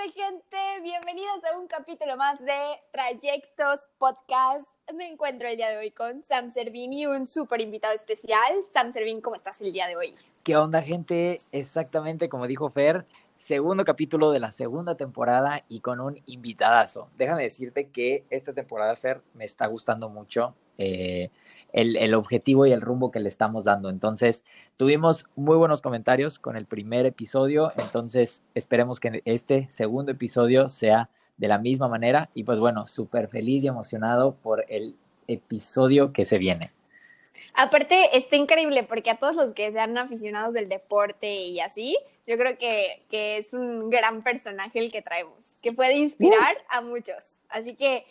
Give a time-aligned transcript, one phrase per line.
[0.00, 0.56] hace, gente?
[0.82, 2.58] Bienvenidos a un capítulo más de
[2.92, 4.66] Trayectos Podcast.
[4.94, 8.52] Me encuentro el día de hoy con Sam Servín y un súper invitado especial.
[8.72, 10.14] Sam Servín, ¿cómo estás el día de hoy?
[10.42, 11.40] ¿Qué onda, gente?
[11.52, 17.08] Exactamente como dijo Fer, segundo capítulo de la segunda temporada y con un invitadazo.
[17.18, 20.54] Déjame decirte que esta temporada, Fer, me está gustando mucho.
[20.78, 21.30] Eh,
[21.72, 23.88] el, objetivo y el rumbo que le estamos dando.
[23.88, 24.44] Entonces,
[24.76, 31.10] tuvimos muy buenos comentarios con el primer episodio, entonces esperemos que este segundo episodio sea
[31.36, 36.24] de la misma manera y pues bueno, súper feliz y emocionado por el episodio que
[36.24, 36.72] se viene.
[37.54, 42.36] Aparte, está increíble porque a todos los que sean aficionados del deporte y así, yo
[42.36, 46.76] creo que, es un gran personaje el que traemos, que puede inspirar uh.
[46.76, 47.40] a muchos.
[47.48, 48.04] Así que,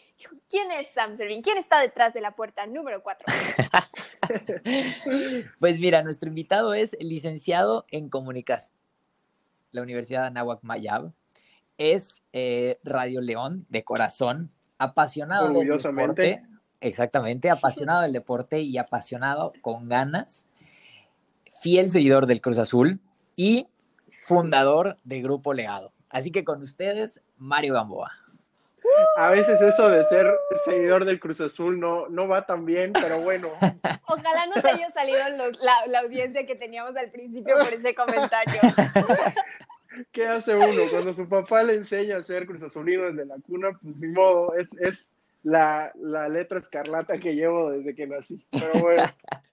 [0.49, 1.41] ¿quién es Sam Servin?
[1.41, 3.25] ¿Quién está detrás de la puerta número 4?
[5.59, 8.79] pues mira, nuestro invitado es licenciado en comunicación
[9.71, 11.11] la Universidad de Anáhuac Mayab.
[11.77, 16.43] Es eh, Radio León de corazón, apasionado del deporte
[16.81, 20.45] Exactamente, apasionado del deporte y apasionado con ganas,
[21.61, 23.01] fiel seguidor del Cruz Azul
[23.35, 23.67] y
[24.23, 25.91] fundador de Grupo Legado.
[26.09, 28.11] Así que con ustedes, Mario Gamboa.
[29.17, 30.27] A veces eso de ser
[30.65, 33.49] seguidor del Cruz Azul no, no va tan bien, pero bueno.
[34.07, 35.19] Ojalá nos haya salido
[35.61, 38.59] la, la, audiencia que teníamos al principio por ese comentario.
[40.11, 40.81] ¿Qué hace uno?
[40.89, 44.55] Cuando su papá le enseña a ser Cruz Azulino desde la cuna, pues ni modo,
[44.55, 45.91] es, es la,
[46.29, 48.45] letra escarlata que llevo desde que nací.
[48.51, 49.03] Pero bueno,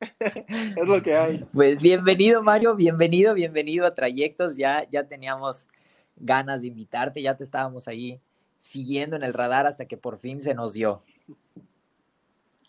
[0.21, 1.45] es lo que hay.
[1.53, 4.57] Pues bienvenido, Mario, bienvenido, bienvenido a Trayectos.
[4.57, 5.69] Ya, ya teníamos
[6.17, 8.21] ganas de invitarte, ya te estábamos ahí
[8.67, 11.03] siguiendo en el radar hasta que por fin se nos dio.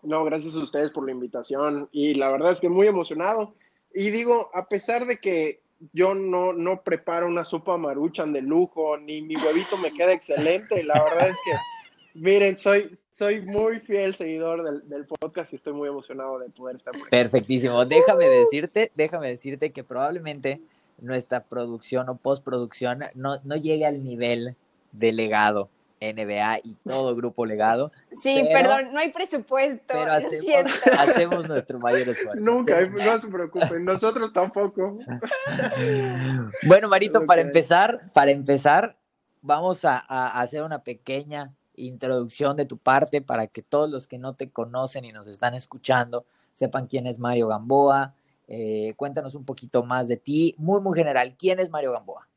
[0.04, 3.54] No, gracias a ustedes por la invitación y la verdad es que muy emocionado.
[3.94, 5.62] Y digo, a pesar de que
[5.94, 10.84] yo no, no preparo una sopa maruchan de lujo, ni mi huevito me queda excelente,
[10.84, 11.52] la verdad es que
[12.14, 16.92] Miren, soy, soy muy fiel seguidor del, podcast y estoy muy emocionado de poder estar
[16.92, 17.12] por aquí.
[17.12, 17.86] Perfectísimo.
[17.86, 20.60] Déjame decirte, déjame decirte que probablemente
[21.00, 24.56] nuestra producción o postproducción no, no llegue al nivel
[24.94, 27.92] de legado NBA y todo grupo legado.
[28.22, 29.84] Sí, perdón, no hay presupuesto.
[29.88, 32.36] Pero hacemos, nuestro mayor esfuerzo.
[32.46, 35.00] Nunca, no se preocupen, nosotros tampoco.
[36.68, 38.98] bueno, Marito, para empezar, para empezar,
[39.42, 39.98] vamos a
[40.40, 45.06] hacer una pequeña introducción de tu parte para que todos los que no te conocen
[45.06, 48.16] y nos están escuchando sepan quién es Mario Gamboa.
[48.48, 51.36] Eh, cuéntanos un poquito más de ti, muy, muy general.
[51.38, 52.28] ¿Quién es Mario Gamboa?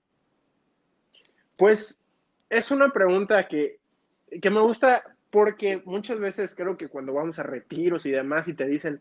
[1.56, 2.00] Pues
[2.50, 3.78] es una pregunta que,
[4.43, 8.55] que me gusta porque muchas veces creo que cuando vamos a retiros y demás y
[8.55, 9.00] te dicen,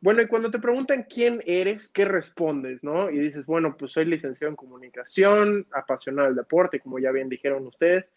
[0.00, 2.82] bueno, y cuando te preguntan quién eres, ¿qué respondes?
[2.82, 3.10] ¿No?
[3.10, 7.66] Y dices, bueno, pues soy licenciado en comunicación, apasionado del deporte, como ya bien dijeron
[7.66, 8.12] ustedes,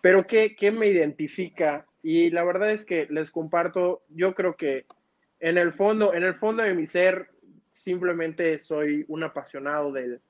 [0.00, 1.86] pero ¿qué, me identifica?
[2.02, 4.86] Y la verdad es que les comparto, yo creo que
[5.40, 7.28] en el fondo, en el fondo de mi ser,
[7.72, 10.20] simplemente soy un apasionado del,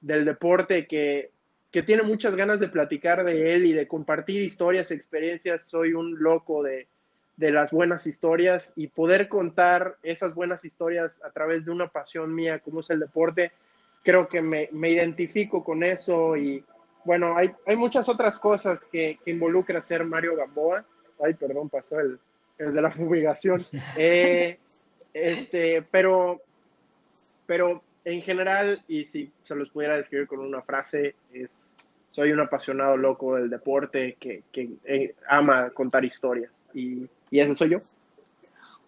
[0.00, 1.30] deporte que,
[1.70, 5.64] tiene muchas ganas de platicar de él y de compartir historias, experiencias.
[5.64, 6.88] Soy un loco de,
[7.36, 12.58] las buenas historias y poder contar esas buenas historias a través de una pasión mía
[12.58, 13.52] como es el deporte,
[14.02, 16.62] creo que me, me identifico con eso y,
[17.04, 20.84] bueno, hay, hay muchas otras cosas que, que, involucra ser Mario Gamboa.
[21.22, 22.18] Ay, perdón, pasó el,
[22.58, 23.60] el de la fumigación.
[23.96, 24.58] Eh,
[25.12, 26.40] este, pero,
[27.46, 31.74] pero en general, y si se los pudiera describir con una frase, es
[32.12, 36.50] soy un apasionado loco del deporte que, que eh, ama contar historias.
[36.74, 37.78] Y, y ese soy yo.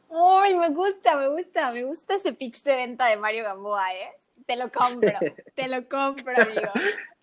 [0.08, 4.10] Uy, me gusta, me gusta, me gusta ese pitch de venta de Mario Gamboa, ¿eh?
[4.44, 5.10] Te lo compro,
[5.54, 6.70] te lo compro, amigo.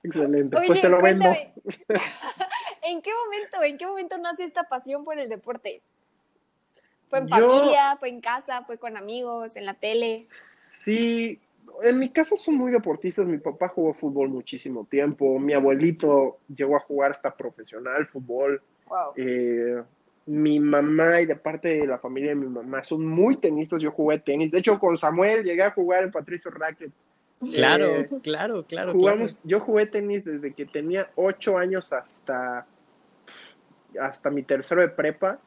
[0.01, 0.55] Excelente.
[0.55, 1.25] pues te lo vendo.
[2.81, 5.81] ¿En qué momento, en qué momento nace esta pasión por el deporte?
[7.09, 10.25] ¿Fue en familia, fue en casa, fue con amigos, en la tele?
[10.28, 11.39] Sí,
[11.84, 13.25] en mi casa son muy deportistas.
[13.25, 15.40] Mi papá jugó fútbol muchísimo tiempo.
[15.40, 18.61] Mi abuelito llegó a jugar hasta profesional fútbol.
[18.87, 19.14] Wow.
[19.16, 19.81] Eh,
[20.26, 23.81] mi mamá y de parte de la familia de mi mamá son muy tenistas.
[23.81, 24.52] Yo jugué tenis.
[24.52, 26.91] De hecho, con Samuel llegué a jugar en Patricio Racket
[27.53, 32.66] Claro, eh, claro, claro, jugamos, Yo jugué tenis desde que tenía ocho años hasta,
[33.99, 35.40] hasta mi tercero de prepa.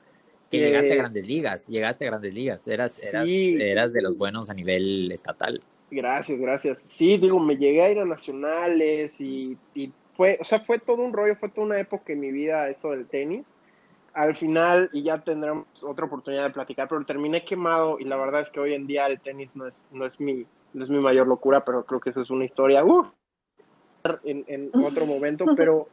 [0.51, 4.19] Que llegaste a eh, grandes ligas, llegaste a grandes ligas, eras, eras, eras de los
[4.19, 5.63] buenos a nivel estatal.
[5.93, 6.79] Gracias, gracias.
[6.79, 9.59] Sí, digo, me llegué a ir a nacionales y,
[10.17, 12.93] fue, o sea, fue todo un rollo, fue toda una época en mi vida eso
[12.93, 13.45] del tenis.
[14.15, 18.41] Al final, y ya tendremos otra oportunidad de platicar, pero terminé quemado y la verdad
[18.41, 20.99] es que hoy en día el tenis no es, no es mi, no es mi
[20.99, 23.07] mayor locura, pero creo que esa es una historia uh,
[24.25, 25.89] en, otro momento, pero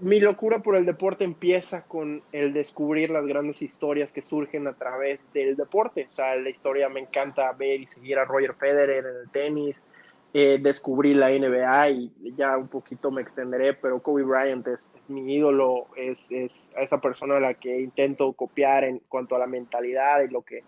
[0.00, 4.72] mi locura por el deporte empieza con el descubrir las grandes historias que surgen a
[4.72, 6.06] través del deporte.
[6.08, 9.84] O sea, la historia me encanta ver y seguir a Roger Federer en el tenis.
[10.32, 15.34] Eh, descubrí la NBA y ya un poquito me extenderé, pero Kobe Bryant es, mi
[15.34, 20.22] ídolo, es, es, esa persona a la que intento copiar en cuanto a la mentalidad
[20.22, 20.62] y lo que,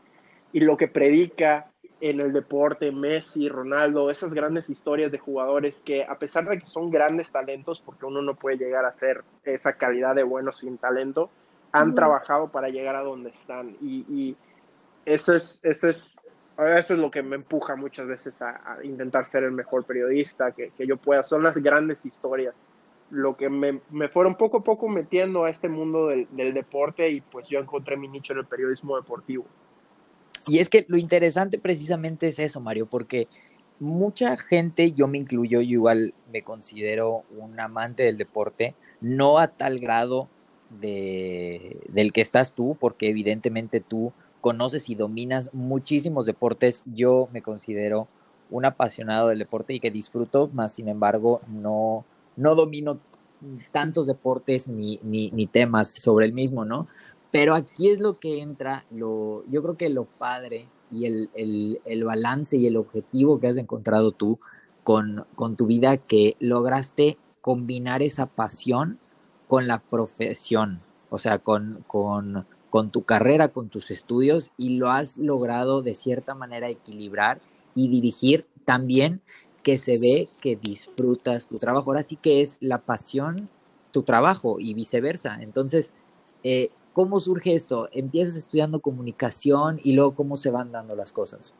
[0.53, 1.72] y lo que predica
[2.03, 6.67] en el deporte, Messi, Ronaldo, esas grandes historias de jugadores que a pesar de que
[6.67, 10.79] son grandes talentos, porque uno no puede llegar a ser esa calidad de bueno sin
[10.79, 11.31] talento,
[11.71, 13.77] han trabajado para llegar a donde están.
[13.81, 14.37] Y,
[15.07, 16.21] eso, es, eso, es,
[16.59, 20.73] eso es lo que me empuja muchas veces a, intentar ser el mejor periodista que,
[20.79, 21.23] yo pueda.
[21.23, 22.53] Son las grandes historias
[23.11, 27.11] lo que me, me fueron poco a poco metiendo a este mundo del, del deporte
[27.11, 29.45] y pues yo encontré mi nicho en el periodismo deportivo.
[30.47, 33.29] Y es que lo interesante precisamente es eso, Mario, porque
[33.79, 39.49] mucha gente, yo me incluyo, yo igual me considero un amante del deporte, no a
[39.49, 40.29] tal grado
[40.81, 46.83] de, del que estás tú, porque evidentemente tú conoces y dominas muchísimos deportes.
[46.87, 48.09] Yo me considero
[48.51, 52.05] un apasionado del deporte y que disfruto, más sin embargo no,
[52.37, 52.99] no domino
[53.73, 56.87] tantos deportes ni, ni, ni temas sobre el mismo, ¿no?
[57.33, 61.81] Pero aquí es lo que entra, lo, yo creo que lo padre y el, el,
[61.87, 64.39] el balance y el objetivo que has encontrado tú
[64.85, 68.99] con, con tu vida, que lograste combinar esa pasión
[69.49, 74.91] con la profesión, o sea, con, con, con tu carrera, con tus estudios, y lo
[74.91, 77.41] has logrado de cierta manera equilibrar
[77.75, 79.23] y dirigir también
[79.63, 81.91] que se ve que disfrutas tu trabajo.
[81.91, 83.49] Ahora sí que es la pasión
[83.93, 85.39] tu trabajo y viceversa.
[85.41, 85.95] Entonces,
[86.43, 87.89] eh, ¿Cómo surge esto?
[87.93, 91.55] ¿Empiezas estudiando comunicación y luego cómo se van dando las cosas?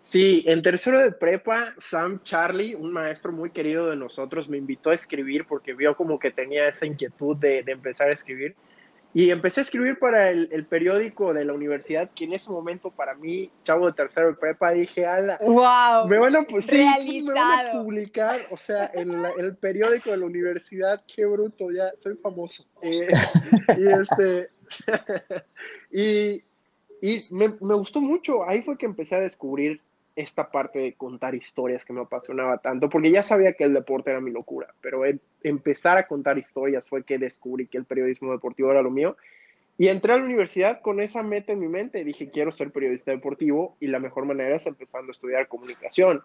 [0.00, 4.90] Sí, en tercero de prepa, Sam Charlie, un maestro muy querido de nosotros, me invitó
[4.90, 8.54] a escribir porque vio como que tenía esa inquietud de, empezar a escribir.
[9.14, 13.14] Y empecé a escribir para el, periódico de la universidad, que en ese momento para
[13.14, 16.86] mí, chavo de tercero de prepa, dije, ala, wow, me van a, pues, sí,
[17.22, 21.90] me van a publicar, o sea, en, el periódico de la universidad, qué bruto, ya
[21.98, 22.64] soy famoso.
[22.82, 23.06] Eh,
[23.78, 24.50] y este,
[25.92, 26.42] y,
[27.30, 28.48] me, gustó mucho.
[28.48, 29.80] Ahí fue que empecé a descubrir
[30.16, 34.10] esta parte de contar historias que me apasionaba tanto, porque ya sabía que el deporte
[34.10, 35.02] era mi locura, pero
[35.44, 39.16] empezar a contar historias fue que descubrí que el periodismo deportivo era lo mío
[39.80, 42.04] y entré a la universidad con esa meta en mi mente.
[42.04, 46.20] Dije, quiero ser periodista deportivo y la mejor manera es empezando a estudiar comunicación.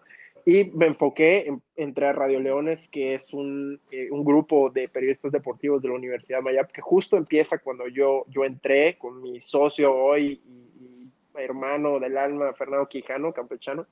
[0.46, 5.32] Y me enfoqué, entré a Radio Leones, que es un, eh, un, grupo de periodistas
[5.32, 9.40] deportivos de la Universidad de Mayap, que justo empieza cuando yo, yo entré con mi
[9.40, 13.86] socio hoy y, hermano del alma, Fernando Quijano, campechano,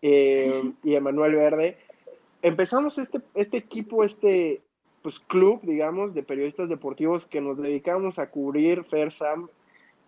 [0.00, 1.76] eh, y Emanuel Verde.
[2.40, 4.62] Empezamos este, este equipo, este,
[5.02, 9.50] pues, club, digamos, de periodistas deportivos que nos dedicamos a cubrir FERSAM,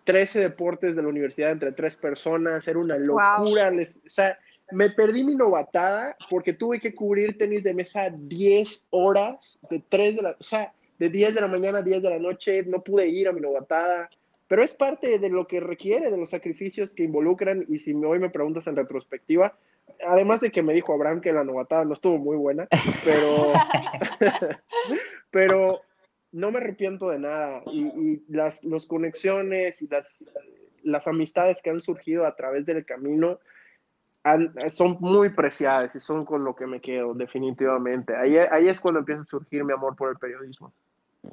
[0.05, 4.37] 13 deportes de la universidad entre tres personas, era una locura, o sea,
[4.73, 10.15] me perdí mi novatada porque tuve que cubrir tenis de mesa 10 horas, de 3
[10.15, 12.83] de la, o sea, de 10 de la mañana a 10 de la noche, no
[12.83, 14.09] pude ir a mi novatada,
[14.47, 18.19] pero es parte de lo que requiere, de los sacrificios que involucran, y si hoy
[18.19, 19.57] me preguntas en retrospectiva,
[20.05, 22.67] además de que me dijo Abraham que la novatada no estuvo muy buena,
[23.03, 23.53] pero,
[25.31, 25.81] pero
[26.31, 27.63] no me arrepiento de nada.
[27.71, 30.23] Y, las los conexiones y las,
[30.83, 33.39] las amistades que han surgido a través del camino
[34.69, 38.15] son muy preciadas y son con lo que me quedo, definitivamente.
[38.15, 40.71] Ahí, ahí es cuando empieza a surgir mi amor por el periodismo.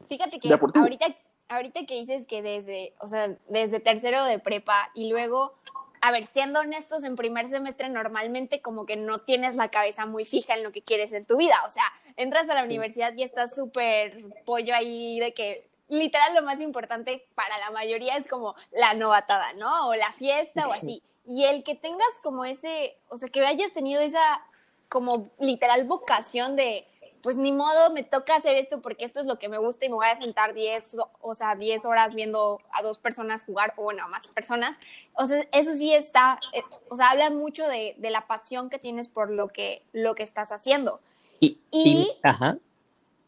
[0.09, 1.07] Fíjate que ahorita,
[1.49, 5.55] ahorita que dices que desde, o sea, desde tercero de prepa y luego
[6.03, 10.25] a ver, siendo honestos, en primer semestre normalmente como que no tienes la cabeza muy
[10.25, 11.57] fija en lo que quieres en tu vida.
[11.67, 11.85] O sea,
[12.17, 17.27] entras a la universidad y estás súper pollo ahí de que literal lo más importante
[17.35, 19.89] para la mayoría es como la novatada, ¿no?
[19.89, 21.03] O la fiesta o así.
[21.31, 24.43] Y el que tengas como ese, o sea, que hayas tenido esa
[24.89, 26.89] como literal vocación de
[27.23, 29.91] pues ni modo, me toca hacer esto porque esto es lo que me gusta y
[29.91, 33.85] me voy a sentar 10, o sea, 10 horas viendo a dos personas jugar, o
[33.85, 34.77] bueno, a más personas.
[35.13, 38.81] O sea, eso sí está, eh, o sea, habla mucho de, de, la pasión que
[38.81, 41.01] tienes por lo que, lo que estás haciendo.
[41.39, 42.59] Y, y, ajá.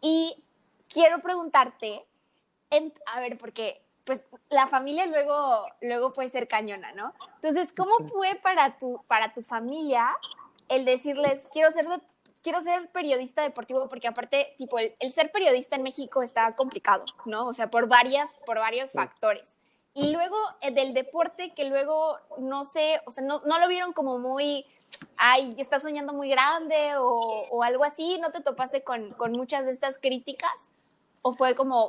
[0.00, 0.42] y
[0.88, 2.04] quiero preguntarte,
[3.06, 7.14] a ver, porque pues la familia luego, luego puede ser cañona, ¿no?
[7.36, 10.08] Entonces, ¿cómo fue para tu, para tu familia
[10.68, 11.86] el decirles, quiero ser
[12.42, 17.46] quiero ser periodista deportivo porque aparte, tipo, el, ser periodista en México está complicado, ¿no?
[17.46, 19.54] O sea, por varias, por varios factores.
[19.94, 23.92] Y luego eh, del deporte que luego, no sé, o sea, no, no lo vieron
[23.92, 24.66] como muy,
[25.16, 29.64] ay, estás soñando muy grande o, o, algo así, ¿no te topaste con, con muchas
[29.66, 30.50] de estas críticas?
[31.22, 31.86] o fue como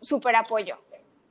[0.00, 0.78] súper apoyo?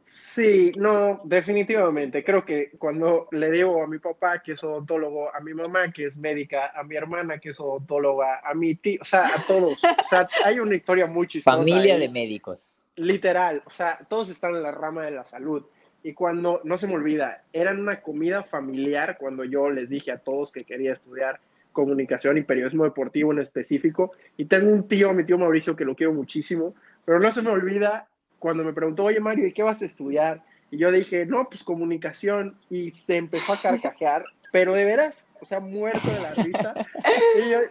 [0.05, 2.23] Sí, no, definitivamente.
[2.23, 6.05] Creo que cuando le digo a mi papá que es odontólogo, a mi mamá que
[6.05, 9.83] es médica, a mi hermana que es odontóloga, a mi tío, o sea, a todos.
[9.83, 11.57] O sea, hay una historia muy chistosa.
[11.57, 12.71] Familia de médicos.
[12.97, 15.65] Literal, o sea, todos están en la rama de la salud.
[16.03, 20.19] Y cuando, no se me olvida, era una comida familiar cuando yo les dije a
[20.19, 21.39] todos que quería estudiar
[21.71, 24.11] comunicación y periodismo deportivo en específico.
[24.37, 27.49] Y tengo un tío, mi tío Mauricio, que lo quiero muchísimo, pero no se me
[27.49, 28.07] olvida
[28.39, 30.43] cuando me preguntó, oye Mario, ¿y qué vas a estudiar?
[30.71, 32.57] Y yo dije, no, pues comunicación.
[32.69, 36.73] Y se empezó a carcajear, pero de veras, o sea, muerto de la risa.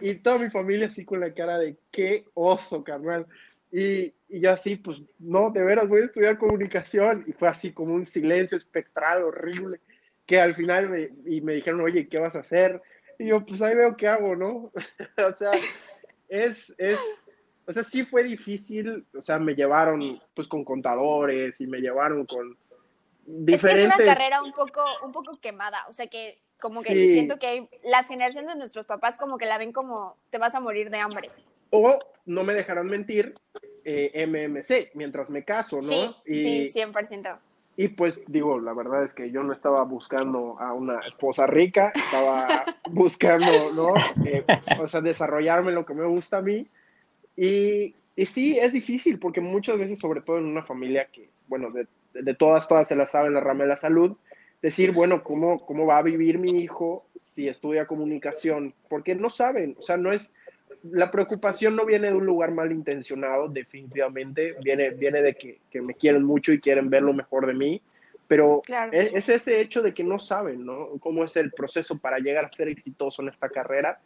[0.01, 3.25] Y, y toda mi familia así con la cara de, qué oso, carnal.
[3.71, 7.23] Y, y, yo así, pues, no, de veras voy a estudiar comunicación.
[7.27, 9.79] Y fue así como un silencio espectral horrible,
[10.25, 12.81] que al final me, y me dijeron, oye, ¿qué vas a hacer?
[13.19, 14.71] Y yo, pues ahí veo qué hago, ¿no?
[15.27, 15.51] o sea,
[16.29, 16.99] es, es,
[17.67, 22.25] o sea, sí fue difícil, o sea, me llevaron pues con contadores y me llevaron
[22.25, 22.57] con
[23.25, 23.89] diferentes...
[23.89, 26.93] Es, que es una carrera un poco, un poco quemada, o sea que como que
[26.93, 27.13] sí.
[27.13, 30.59] siento que las generaciones de nuestros papás como que la ven como te vas a
[30.59, 31.29] morir de hambre.
[31.71, 33.35] O no me dejarán mentir,
[33.83, 35.83] eh, MMC, mientras me caso, ¿no?
[35.83, 37.37] Sí, y, sí, 100%.
[37.77, 41.91] Y pues digo, la verdad es que yo no estaba buscando a una esposa rica,
[41.93, 43.93] estaba buscando, ¿no?
[44.25, 44.45] Eh,
[44.81, 46.67] o sea, desarrollarme lo que me gusta a mí.
[47.37, 51.69] Y, y, sí, es difícil porque muchas veces, sobre todo en una familia que, bueno,
[51.71, 54.15] de, de todas, todas se la saben la rama de la salud,
[54.61, 58.73] decir, bueno, ¿cómo, ¿cómo va a vivir mi hijo si estudia comunicación?
[58.89, 60.33] Porque no saben, o sea, no es,
[60.83, 65.93] la preocupación no viene de un lugar malintencionado, definitivamente, viene, viene de que, que me
[65.93, 67.81] quieren mucho y quieren ver lo mejor de mí,
[68.27, 68.91] pero claro.
[68.91, 70.89] es, es, ese hecho de que no saben, ¿no?
[70.99, 73.99] Cómo es el proceso para llegar a ser exitoso en esta carrera.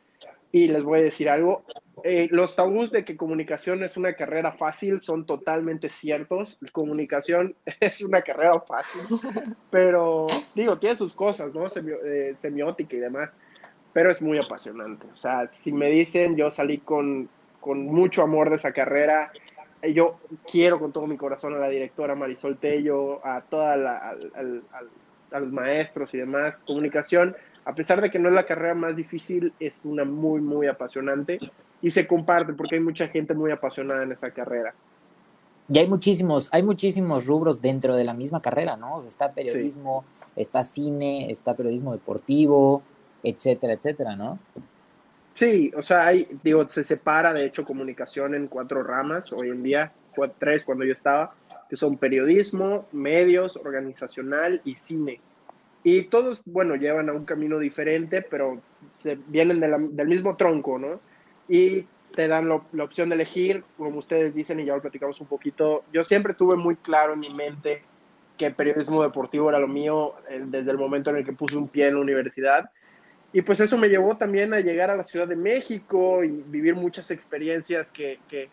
[0.52, 1.64] Y les voy a decir algo,
[2.04, 6.58] eh, los tabús de que comunicación es una carrera fácil son totalmente ciertos.
[6.72, 9.02] Comunicación es una carrera fácil,
[9.70, 11.68] pero digo, tiene sus cosas, ¿no?
[11.70, 13.36] Semi eh, semiótica y demás,
[13.94, 15.08] pero es muy apasionante.
[15.12, 17.30] O sea, si me dicen, yo salí con,
[17.60, 19.32] con mucho amor de esa carrera.
[19.94, 23.78] Yo quiero con todo mi corazón a la directora Marisol Tello, a toda
[25.32, 26.64] los maestros y demás.
[26.66, 27.36] Comunicación
[27.70, 31.38] a pesar de que no es la carrera más difícil, es una muy, muy apasionante
[31.84, 34.74] y se comparte porque hay mucha gente muy apasionada en esa carrera.
[35.72, 38.96] Y hay muchísimos, hay muchísimos rubros dentro de la misma carrera, ¿no?
[38.96, 40.42] O sea, está periodismo, sí.
[40.42, 42.82] está cine, está periodismo deportivo,
[43.22, 44.40] etcétera, etcétera, ¿no?
[45.36, 49.62] Sí, o sea, hay, digo, se separa de hecho comunicación en cuatro ramas hoy en
[49.62, 51.36] día, cuatro, tres cuando yo estaba,
[51.70, 55.22] que son periodismo, medios, organizacional y cine
[55.98, 58.62] y todos, bueno, llevan a un camino diferente, pero
[58.96, 61.00] se vienen de la, del mismo tronco, ¿no?
[61.48, 65.20] Y te dan lo, la opción de elegir, como ustedes dicen, y ya lo platicamos
[65.22, 65.84] un poquito.
[65.94, 67.84] Yo siempre tuve muy claro en mi mente
[68.38, 71.58] que el periodismo deportivo era lo mío eh, desde el momento en el que puse
[71.58, 72.72] un pie en la universidad.
[73.32, 76.76] Y pues eso me llevó también a llegar a la Ciudad de México y vivir
[76.76, 78.50] muchas experiencias que, que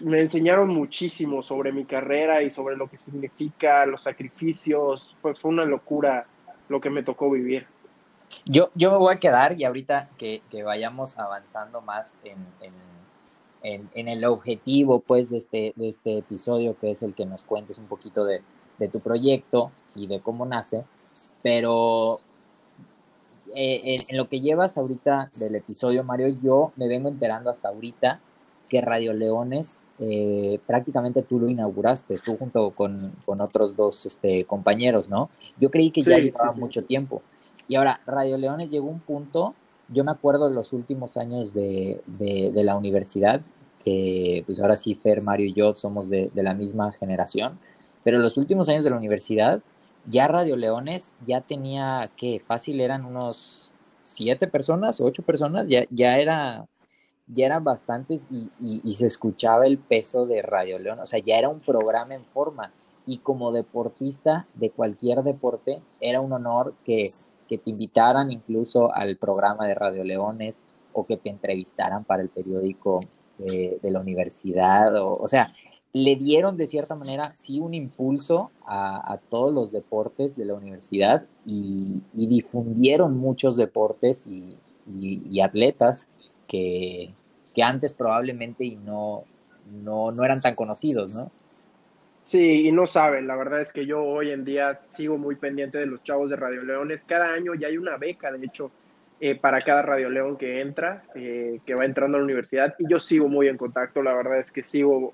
[0.00, 5.16] me enseñaron muchísimo sobre mi carrera y sobre lo que significa los sacrificios.
[5.20, 6.26] Fue, fue una locura
[6.68, 7.66] lo que me tocó vivir.
[8.46, 12.74] Yo, yo me voy a quedar y ahorita que, que vayamos avanzando más en, en,
[13.62, 17.44] en, en, el objetivo pues de este, de este episodio, que es el que nos
[17.44, 18.42] cuentes un poquito de,
[18.78, 20.84] de tu proyecto y de cómo nace,
[21.42, 22.20] pero
[23.54, 28.20] eh, en, lo que llevas ahorita del episodio, Mario, yo me vengo enterando hasta ahorita
[28.74, 34.46] que Radio Leones eh, prácticamente tú lo inauguraste, tú junto con, con otros dos este,
[34.46, 35.30] compañeros, ¿no?
[35.60, 36.60] Yo creí que ya llevaba sí, sí.
[36.60, 37.22] mucho tiempo.
[37.68, 39.54] Y ahora, Radio Leones llegó a un punto,
[39.90, 43.42] yo me acuerdo de los últimos años de, de, de, la universidad,
[43.84, 47.60] que pues ahora sí, Fer, Mario y yo somos de, de la misma generación,
[48.02, 49.62] pero los últimos años de la universidad,
[50.10, 56.18] ya Radio Leones ya tenía, que fácil eran unos siete personas, ocho personas, ya, ya
[56.18, 56.66] era
[57.26, 61.36] ya eran bastantes y, y, se escuchaba el peso de Radio León, o sea, ya
[61.38, 62.70] era un programa en forma.
[63.06, 67.08] Y como deportista de cualquier deporte era un honor que,
[67.48, 70.60] que te invitaran incluso al programa de Radio Leones
[70.92, 73.00] o que te entrevistaran para el periódico
[73.38, 75.52] de, de la universidad, o, o, sea,
[75.92, 80.54] le dieron de cierta manera sí un impulso a, a todos los deportes de la
[80.54, 86.10] universidad y, y difundieron muchos deportes y, y atletas
[86.46, 87.10] que,
[87.54, 89.24] que antes probablemente y no,
[89.82, 91.30] no, no eran tan conocidos, ¿no?
[92.24, 95.76] Sí, y no saben, la verdad es que yo hoy en día sigo muy pendiente
[95.76, 97.04] de los chavos de Radio Leones.
[97.04, 98.70] Cada año ya hay una beca, de hecho,
[99.20, 102.88] eh, para cada Radio León que entra, eh, que va entrando a la universidad, y
[102.88, 105.12] yo sigo muy en contacto, la verdad es que sigo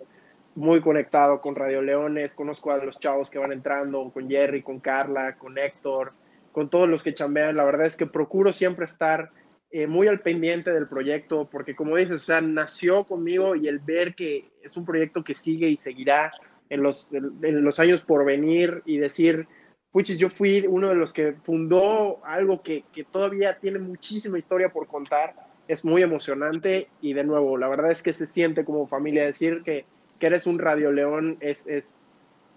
[0.55, 4.79] muy conectado con Radio Leones, conozco a los chavos que van entrando, con Jerry, con
[4.79, 6.11] Carla, con Héctor,
[6.53, 7.57] con todos los que chambean.
[7.57, 9.31] La verdad es que procuro siempre estar
[9.73, 13.79] eh, muy al pendiente del proyecto, porque como dices, o sea, nació conmigo y el
[13.79, 16.33] ver que es un proyecto que sigue y seguirá
[16.71, 19.47] en los, en los años por venir y decir,
[19.93, 24.71] puchis, yo fui uno de los que fundó algo que, que todavía tiene muchísima historia
[24.71, 25.35] por contar,
[25.69, 29.63] es muy emocionante y de nuevo, la verdad es que se siente como familia decir
[29.65, 29.85] que,
[30.19, 32.03] que eres un Radio León es, es,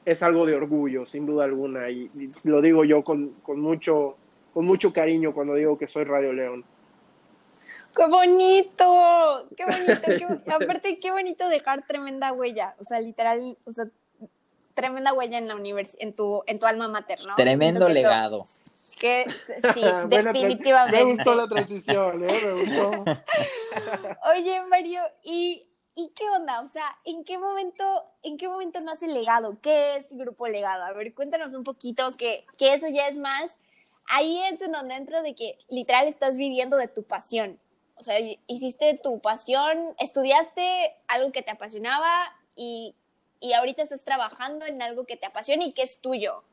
[0.05, 4.17] es algo de orgullo, sin duda alguna, y, y lo digo yo con, con, mucho,
[4.51, 6.65] con mucho cariño cuando digo que soy Radio León.
[7.95, 9.47] ¡Qué bonito!
[9.55, 10.01] ¡Qué bonito!
[10.05, 12.75] Qué, aparte, qué bonito dejar tremenda huella.
[12.79, 13.85] O sea, literal, o sea,
[14.73, 17.35] tremenda huella en la univers en tu, en tu alma mater, ¿no?
[17.35, 18.45] Tremendo legado.
[18.45, 18.61] Eso,
[18.99, 19.25] que
[19.73, 21.05] sí, definitivamente.
[21.05, 22.39] Me gustó la transición, ¿eh?
[22.43, 22.91] Me gustó.
[24.35, 26.61] Oye, Mario, ¿y, ¿y qué onda?
[26.61, 29.57] O sea, ¿en qué momento, en qué momento nace el legado?
[29.61, 30.83] ¿Qué es Grupo Legado?
[30.83, 33.57] A ver, cuéntanos un poquito que, que eso ya es más.
[34.07, 37.59] Ahí es en donde entra de que literal estás viviendo de tu pasión.
[37.95, 38.15] O sea,
[38.47, 42.95] hiciste tu pasión, estudiaste algo que te apasionaba y,
[43.39, 46.43] y ahorita estás trabajando en algo que te apasiona y que es tuyo.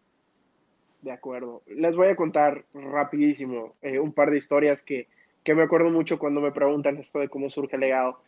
[1.02, 1.62] De acuerdo.
[1.66, 5.08] Les voy a contar rapidísimo eh, un par de historias que,
[5.42, 8.20] que me acuerdo mucho cuando me preguntan esto de cómo surge el legado.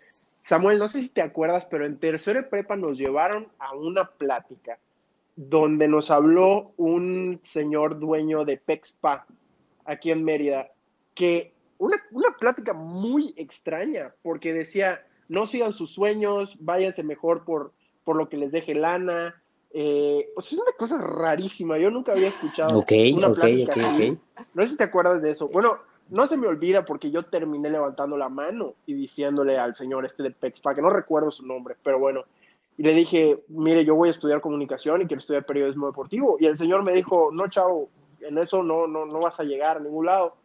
[0.43, 4.11] Samuel, no sé si te acuerdas, pero en tercero de prepa nos llevaron a una
[4.11, 4.79] plática
[5.37, 9.27] donde nos habló un señor dueño de Pexpa
[9.85, 10.71] aquí en Mérida,
[11.15, 11.53] que
[11.83, 17.73] una, una plática muy extraña, porque decía, no sigan sus sueños, váyanse mejor por,
[18.05, 19.43] por lo que les deje lana.
[19.73, 21.79] Eh, o sea, es una cosa rarísima.
[21.79, 24.19] Yo nunca había escuchado okay, una okay, plática okay, así.
[24.55, 25.49] No sé si te acuerdas de eso.
[25.49, 30.05] Bueno, no se me olvida porque yo terminé levantando la mano y diciéndole al señor
[30.05, 32.25] este de Pexpa, que no recuerdo su nombre, pero bueno,
[32.79, 36.37] y le dije, mire, yo voy a estudiar comunicación y quiero estudiar periodismo deportivo.
[36.39, 37.89] Y el señor me dijo, no, chavo,
[38.21, 40.37] en eso no, no, no vas a llegar a ningún lado.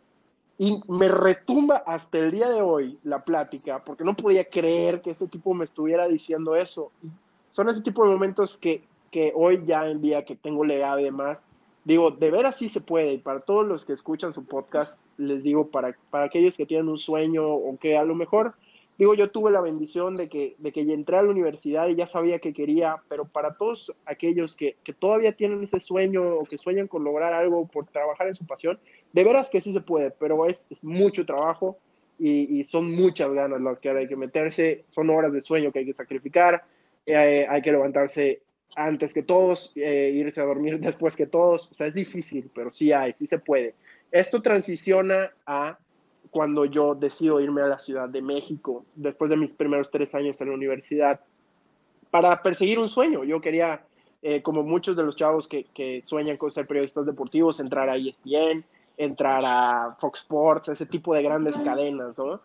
[0.57, 5.11] Y me retumba hasta el día de hoy la plática, porque no podía creer que
[5.11, 6.91] este tipo me estuviera diciendo eso.
[7.51, 11.03] Son ese tipo de momentos que, que hoy ya en día que tengo legado y
[11.03, 11.39] demás,
[11.85, 13.13] digo, de veras sí se puede.
[13.13, 16.89] Y para todos los que escuchan su podcast, les digo, para, para aquellos que tienen
[16.89, 18.55] un sueño o que a lo mejor,
[18.97, 22.07] digo, yo tuve la bendición de que, de que entré a la universidad y ya
[22.07, 26.57] sabía que quería, pero para todos aquellos que, que todavía tienen ese sueño o que
[26.57, 28.79] sueñan con lograr algo por trabajar en su pasión,
[29.13, 31.77] de veras que sí se puede, pero es, es mucho trabajo
[32.19, 35.79] y, y, son muchas ganas las que hay que meterse, son horas de sueño que
[35.79, 36.63] hay que sacrificar,
[37.05, 38.41] eh, hay que levantarse
[38.75, 42.69] antes que todos, eh, irse a dormir después que todos, o sea, es difícil, pero
[42.69, 43.75] sí hay, sí se puede.
[44.11, 45.77] Esto transiciona a
[46.37, 50.39] cuando yo decido irme a la Ciudad de México, después de mis primeros tres años
[50.39, 51.19] en la universidad,
[52.11, 53.23] para perseguir un sueño.
[53.23, 53.81] Yo quería,
[54.21, 57.95] eh, como muchos de los chavos que, que, sueñan con ser periodistas deportivos, entrar a
[57.95, 58.63] ESPN,
[58.97, 62.39] entrar a Fox Sports, ese tipo de grandes cadenas, ¿no?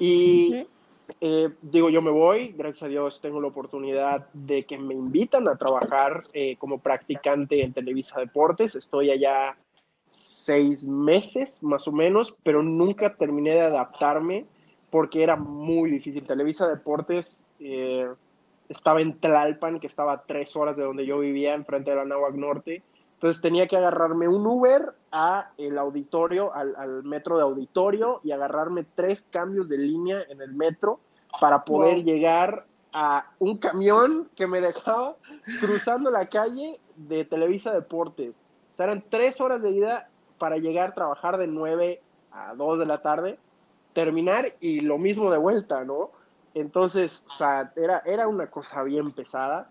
[0.00, 0.66] Y
[1.20, 5.48] eh, digo, yo me voy, gracias a Dios tengo la oportunidad de que me invitan
[5.48, 8.74] a trabajar eh, como practicante en Televisa Deportes.
[8.74, 9.54] Estoy allá
[10.14, 14.46] seis meses más o menos, pero nunca terminé de adaptarme
[14.90, 16.26] porque era muy difícil.
[16.26, 18.08] Televisa Deportes eh,
[18.68, 22.04] estaba en Tlalpan, que estaba a tres horas de donde yo vivía, enfrente de la
[22.04, 22.82] Náhuac Norte.
[23.14, 28.32] Entonces tenía que agarrarme un Uber a el auditorio, al, al, metro de auditorio y
[28.32, 31.00] agarrarme tres cambios de línea en el metro
[31.40, 32.04] para poder wow.
[32.04, 35.16] llegar a un camión que me dejaba
[35.60, 38.43] cruzando la calle de Televisa Deportes.
[38.74, 42.00] O sea, eran tres horas de ida para llegar a trabajar de 9
[42.32, 43.38] a 2 de la tarde,
[43.92, 46.10] terminar y lo mismo de vuelta, ¿no?
[46.54, 49.70] Entonces, o sea, era, era una cosa bien pesada.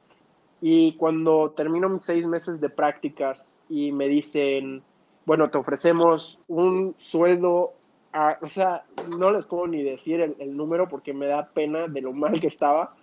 [0.62, 4.82] Y cuando termino mis seis meses de prácticas y me dicen,
[5.26, 7.74] bueno, te ofrecemos un sueldo,
[8.14, 8.86] a, o sea,
[9.18, 12.40] no les puedo ni decir el, el, número porque me da pena de lo mal
[12.40, 12.96] que estaba.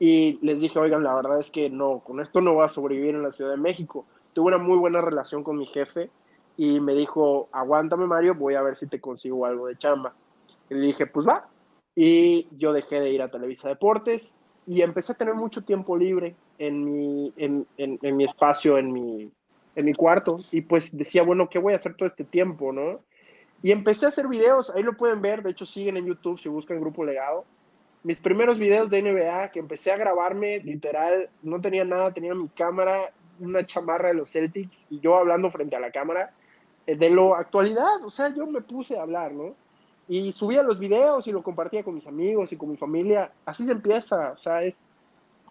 [0.00, 3.14] Y les dije, oigan, la verdad es que no, con esto no voy a sobrevivir
[3.14, 4.04] en la Ciudad de México.
[4.34, 6.10] Tuve una muy buena relación con mi jefe
[6.56, 10.14] y me dijo, aguántame Mario, voy a ver si te consigo algo de chamba.
[10.68, 11.48] Y le dije, pues va.
[11.96, 14.34] Y yo dejé de ir a Televisa Deportes
[14.66, 18.92] y empecé a tener mucho tiempo libre en mi, en, en, en mi espacio, en
[18.92, 19.30] mi,
[19.74, 20.36] en mi cuarto.
[20.50, 23.00] Y pues decía, bueno, ¿qué voy a hacer todo este tiempo, no?
[23.62, 26.48] Y empecé a hacer videos, ahí lo pueden ver, de hecho siguen en YouTube si
[26.48, 27.44] buscan Grupo Legado.
[28.02, 32.48] Mis primeros videos de NBA que empecé a grabarme, literal, no tenía nada, tenía mi
[32.48, 36.32] cámara, una chamarra de los Celtics y yo hablando frente a la cámara
[36.86, 39.54] de lo actualidad, o sea, yo me puse a hablar, ¿no?
[40.06, 43.64] Y subía los videos y lo compartía con mis amigos y con mi familia, así
[43.64, 44.86] se empieza, o sea, es,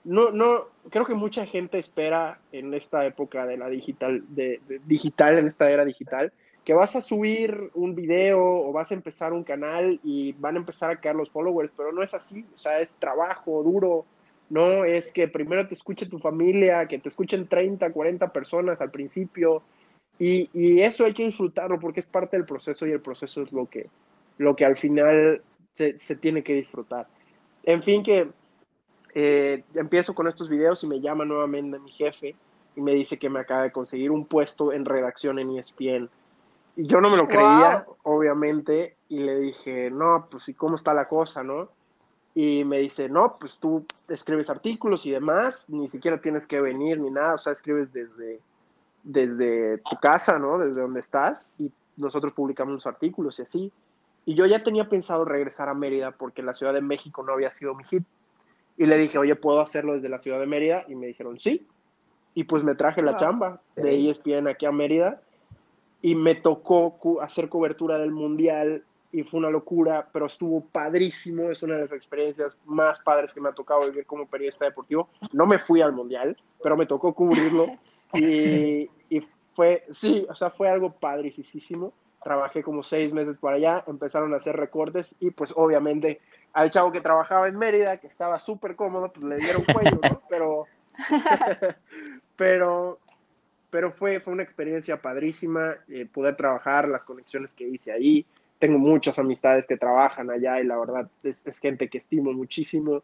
[0.03, 5.39] no, no, creo que mucha gente espera en esta época de la digital, de, digital,
[5.39, 6.31] en esta era digital,
[6.63, 10.59] que vas a subir un video o vas a empezar un canal y van a
[10.59, 14.05] empezar a caer los followers, pero no es así, o sea, es trabajo duro,
[14.53, 18.91] no es que primero te escuche tu familia, que te escuchen 30, 40 personas al
[18.91, 19.63] principio,
[20.19, 23.51] y, y eso hay que disfrutarlo porque es parte del proceso y el proceso es
[23.51, 23.89] lo que,
[24.37, 25.41] lo que al final
[25.73, 27.07] se, se tiene que disfrutar.
[27.63, 28.29] En fin, que
[29.15, 32.35] eh, empiezo con estos videos y me llama nuevamente mi jefe
[32.75, 36.11] y me dice que me acaba de conseguir un puesto en redacción en ESPN.
[36.75, 40.93] Y yo no me lo creía, obviamente, y le dije, no, pues, ¿y cómo está
[40.93, 41.69] la cosa, no?
[42.35, 46.99] Y me dice, no, pues tú escribes artículos y demás, ni siquiera tienes que venir
[46.99, 48.39] ni nada, o sea, escribes desde,
[49.03, 50.57] desde tu casa, ¿no?
[50.57, 53.71] Desde donde estás, y nosotros publicamos los artículos y así.
[54.25, 57.51] Y yo ya tenía pensado regresar a Mérida porque la Ciudad de México no había
[57.51, 58.03] sido mi hit.
[58.77, 60.85] Y le dije, oye, ¿puedo hacerlo desde la Ciudad de Mérida?
[60.87, 61.67] Y me dijeron, sí.
[62.33, 65.21] Y pues me traje la chamba de ESPN aquí a Mérida
[66.01, 68.83] y me tocó hacer cobertura del Mundial
[69.13, 71.49] y fue una locura, pero estuvo padrísimo.
[71.49, 75.07] Es una de las experiencias más padres que me ha tocado vivir como periodista deportivo.
[75.31, 77.67] No me fui al Mundial, pero me tocó cubrirlo
[78.13, 83.83] y, y fue, sí, o sea, fue algo padricísimo trabajé como seis meses por allá,
[83.85, 86.21] empezaron a hacer recortes y pues obviamente
[86.53, 90.21] al chavo que trabajaba en Mérida, que estaba súper cómodo, pues le dieron cuello, ¿no?
[90.29, 90.65] Pero,
[92.35, 92.99] pero,
[93.69, 98.25] pero fue, fue una experiencia padrísima eh, poder trabajar, las conexiones que hice ahí.
[98.63, 103.03] Tengo muchas amistades que trabajan allá y la verdad es, es gente que estimo muchísimo.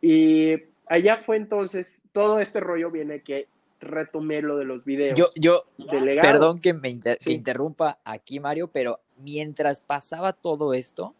[0.00, 0.54] Y
[0.86, 3.46] allá fue entonces, todo este rollo viene que
[3.78, 5.16] retomé lo de los videos.
[5.16, 5.62] Yo, yo
[6.20, 11.14] perdón que me interrumpa aquí, Mario, pero mientras pasaba todo esto,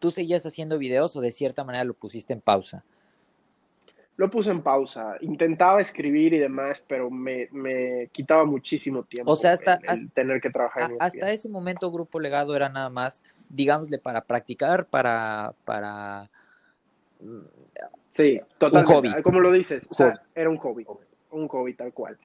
[0.00, 2.82] ¿tú seguías haciendo videos o de cierta manera lo pusiste en pausa?
[4.16, 5.16] Lo puse en pausa.
[5.20, 7.48] Intentaba escribir y demás, pero me,
[8.12, 9.32] quitaba muchísimo tiempo.
[9.32, 9.80] O sea, hasta,
[10.14, 10.92] tener que trabajar.
[11.00, 15.54] hasta ese momento, Grupo Legado era nada más, digámosle, para practicar, para.
[15.64, 16.30] para
[18.10, 19.22] sí, totalmente.
[19.22, 19.88] Como lo dices,
[20.34, 20.86] era un hobby
[21.34, 22.16] un hobby tal cual.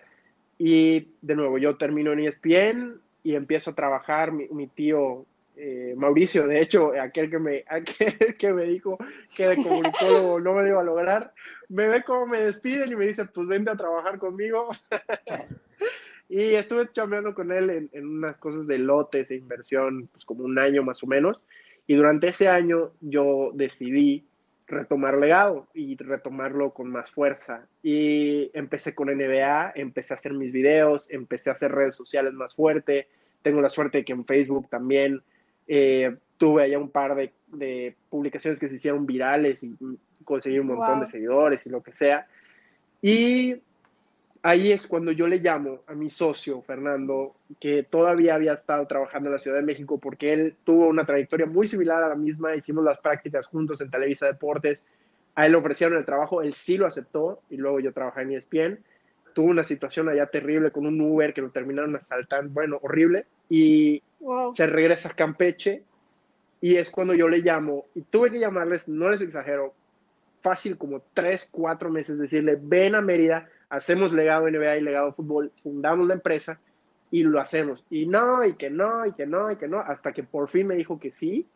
[0.58, 5.26] Y de nuevo, yo termino en ESPN y empiezo a trabajar, mi, tío
[5.60, 8.98] eh, Mauricio, de hecho, aquel que, me, aquel que me dijo
[9.36, 11.34] que de comunicólogo no me iba a lograr,
[11.68, 14.70] me ve como me despiden y me dice, pues vente a trabajar conmigo.
[16.30, 20.46] y estuve chambeando con él en, en, unas cosas de lotes e inversión, pues como
[20.46, 21.42] un año más o menos.
[21.88, 24.26] Y durante ese año yo decidí
[24.70, 27.68] retomar legado y retomarlo con más fuerza.
[27.84, 32.56] Y empecé con NBA, empecé a hacer mis videos, empecé a hacer redes sociales más
[32.56, 33.08] fuerte.
[33.42, 35.22] Tengo la suerte de que en Facebook también
[35.70, 39.76] eh, tuve allá un par de, publicaciones que se hicieron virales y
[40.26, 42.28] conseguí un montón de seguidores y lo que sea.
[43.02, 43.56] Y
[44.42, 49.30] ahí es cuando yo le llamo a mi socio, Fernando, que todavía había estado trabajando
[49.30, 52.56] en la Ciudad de México porque él tuvo una trayectoria muy similar a la misma,
[52.56, 54.84] hicimos las prácticas juntos en Televisa Deportes,
[55.36, 58.32] a él le ofrecieron el trabajo, él sí lo aceptó y luego yo trabajé en
[58.32, 58.80] ESPN.
[59.34, 64.02] Tuvo una situación allá terrible con un Uber que lo terminaron asaltando, bueno, horrible, y
[64.54, 65.84] se regresa a Campeche
[66.62, 69.74] y es cuando yo le llamo y tuve que llamarles, no les exagero,
[70.42, 75.52] fácil como tres, cuatro meses, decirle, ven a Mérida, hacemos legado NBA y legado fútbol,
[75.62, 76.60] fundamos la empresa
[77.12, 77.86] y lo hacemos.
[77.90, 80.68] Y no, y que no, y que no, y que no, hasta que por fin
[80.68, 81.48] me dijo que sí,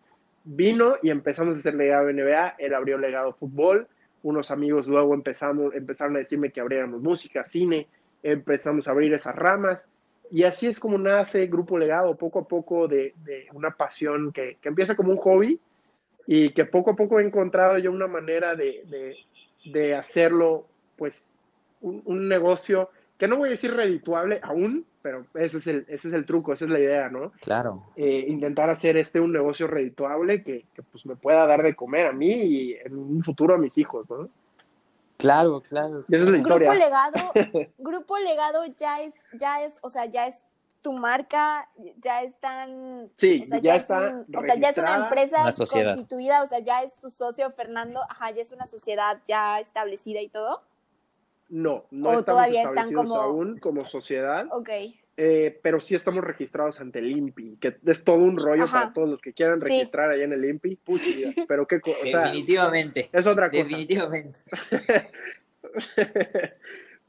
[0.43, 3.87] vino y empezamos a hacer legado NBA, él abrió legado fútbol,
[4.23, 7.87] unos amigos luego empezamos, empezaron a decirme que abriéramos música, cine,
[8.23, 9.87] empezamos a abrir esas ramas.
[10.33, 13.13] Y así es como nace Grupo Legado, poco a poco de,
[13.53, 15.59] una pasión que, empieza como un hobby
[16.25, 19.15] y que poco a poco he encontrado yo una manera de,
[19.63, 20.65] de hacerlo
[20.97, 21.37] pues
[21.81, 26.13] un, negocio que no voy a decir redituable aún, pero ese es el, ese es
[26.15, 27.31] el truco, esa es la idea, ¿no?
[27.39, 27.83] Claro.
[27.95, 32.11] Eh, intentar hacer este un negocio redituable que, pues me pueda dar de comer a
[32.11, 34.29] mí y en un futuro a mis hijos, ¿no?
[35.23, 36.03] Claro, claro.
[36.09, 36.69] esa es la historia.
[36.69, 37.31] Grupo Legado,
[37.77, 40.43] Grupo Legado ya es, ya es, o sea, ya es
[40.81, 41.69] tu marca,
[42.01, 43.09] ya están...
[43.15, 47.09] Sí, ya, está O sea, ya es una empresa constituida, o sea, ya es tu
[47.09, 50.61] socio Fernando, ajá, ya es una sociedad ya establecida y todo.
[51.47, 53.15] No, no estamos todavía están como...
[53.15, 54.45] aún como sociedad.
[54.51, 54.69] Ok.
[55.15, 59.09] Eh, pero sí estamos registrados ante el INPI, que es todo un rollo para todos
[59.09, 60.79] los que quieran registrar allá en el INPI.
[61.47, 63.09] pero qué o Definitivamente.
[63.11, 63.63] Es otra cosa.
[63.63, 64.39] Definitivamente.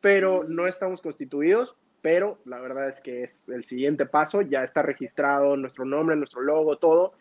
[0.02, 4.82] pero no estamos constituidos, pero la verdad es que es el siguiente paso, ya está
[4.82, 7.14] registrado nuestro nombre, nuestro logo, todo.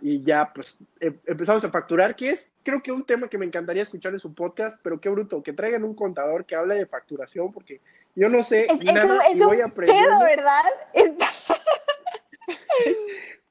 [0.00, 3.44] y ya pues em- empezamos a facturar, que es creo que un tema que me
[3.44, 6.86] encantaría escuchar en su podcast, pero qué bruto, que traigan un contador que hable de
[6.86, 7.82] facturación, porque
[8.14, 10.10] yo no sé Es, es nada un, es y voy un aprendiendo.
[10.10, 10.62] pedo, ¿verdad?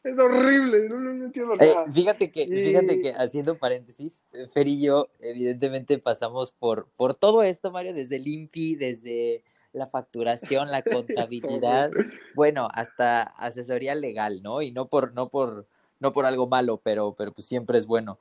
[0.01, 1.85] Es horrible, no, no- no entiendo Eh, nada.
[1.91, 7.43] fíjate que, Y- fíjate que haciendo paréntesis, Fer y yo evidentemente pasamos por, por todo
[7.43, 9.43] esto, Mario, desde el INPI, desde
[9.73, 10.81] la facturación, la
[11.27, 11.91] contabilidad,
[12.33, 14.61] bueno, hasta asesoría legal, ¿no?
[14.61, 15.67] Y no por, no por,
[15.99, 18.19] no por algo malo, pero, pero pues siempre es bueno.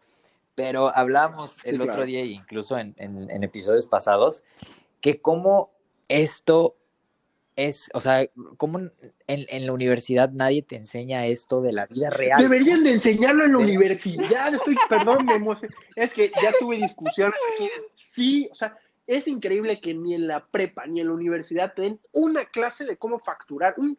[0.57, 2.07] Pero hablamos el Sí, otro claro.
[2.07, 4.43] día, incluso en, en, en episodios pasados,
[5.01, 5.71] que cómo
[6.09, 6.77] esto
[7.57, 8.25] es, o sea,
[8.57, 8.93] cómo en,
[9.27, 12.41] en la universidad nadie te enseña esto de la vida real.
[12.41, 14.55] Deberían de enseñarlo en la De- universidad.
[14.55, 15.75] Estoy, perdón, me emocioné.
[15.97, 17.69] Es que ya tuve discusiones aquí.
[17.95, 18.77] Sí, o sea,
[19.09, 22.85] es increíble que ni en la prepa ni en la universidad te den una clase
[22.85, 23.75] de cómo facturar.
[23.77, 23.99] Un,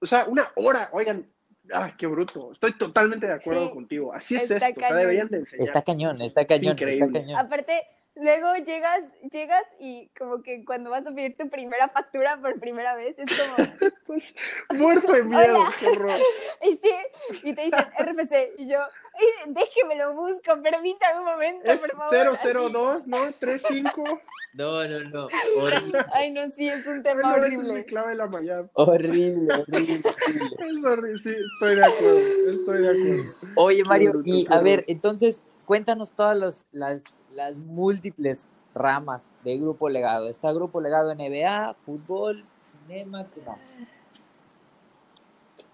[0.00, 0.88] o sea, una hora.
[0.92, 1.30] Oigan,
[1.72, 2.50] ay, qué bruto.
[2.50, 4.12] Estoy totalmente de acuerdo Sí, contigo.
[4.12, 4.80] Así es está esto.
[4.80, 4.98] O sea, cañón.
[4.98, 5.66] deberían de enseñar.
[5.68, 7.20] Está cañón, está cañón, está increíble.
[7.20, 7.38] cañón.
[7.38, 7.74] Aparte,
[8.20, 12.94] luego llegas, llegas y como que cuando vas a pedir tu primera factura por primera
[12.94, 13.68] vez, es como,
[14.08, 14.34] Pues,
[14.76, 15.58] muerto de miedo.
[15.60, 15.70] Hola.
[15.78, 16.18] Qué horror.
[17.42, 21.90] y te dicen RFC, y yo, "Ay, déjeme lo busco, permítame un momento, Es por
[21.90, 22.28] favor.
[22.28, 22.48] así.
[22.48, 23.32] 002, ¿no?
[23.38, 24.20] 35.
[24.54, 25.28] No, no, no.
[25.58, 27.84] Horrible, Ay, no, sí, es un tema no, esa es mi horrible.
[27.84, 28.68] clave de la mañana.
[28.72, 30.56] horrible, horrible, horrible.
[30.58, 31.18] Es horrible.
[31.22, 32.18] Sí, estoy de acuerdo.
[32.50, 33.52] Estoy de acuerdo.
[33.56, 37.04] Oye, Mario, y a ver, entonces, cuéntanos todas los- las,
[37.38, 40.28] las múltiples ramas de Grupo Legado.
[40.28, 43.58] Está Grupo Legado NBA, fútbol, cinema, ¿qué más?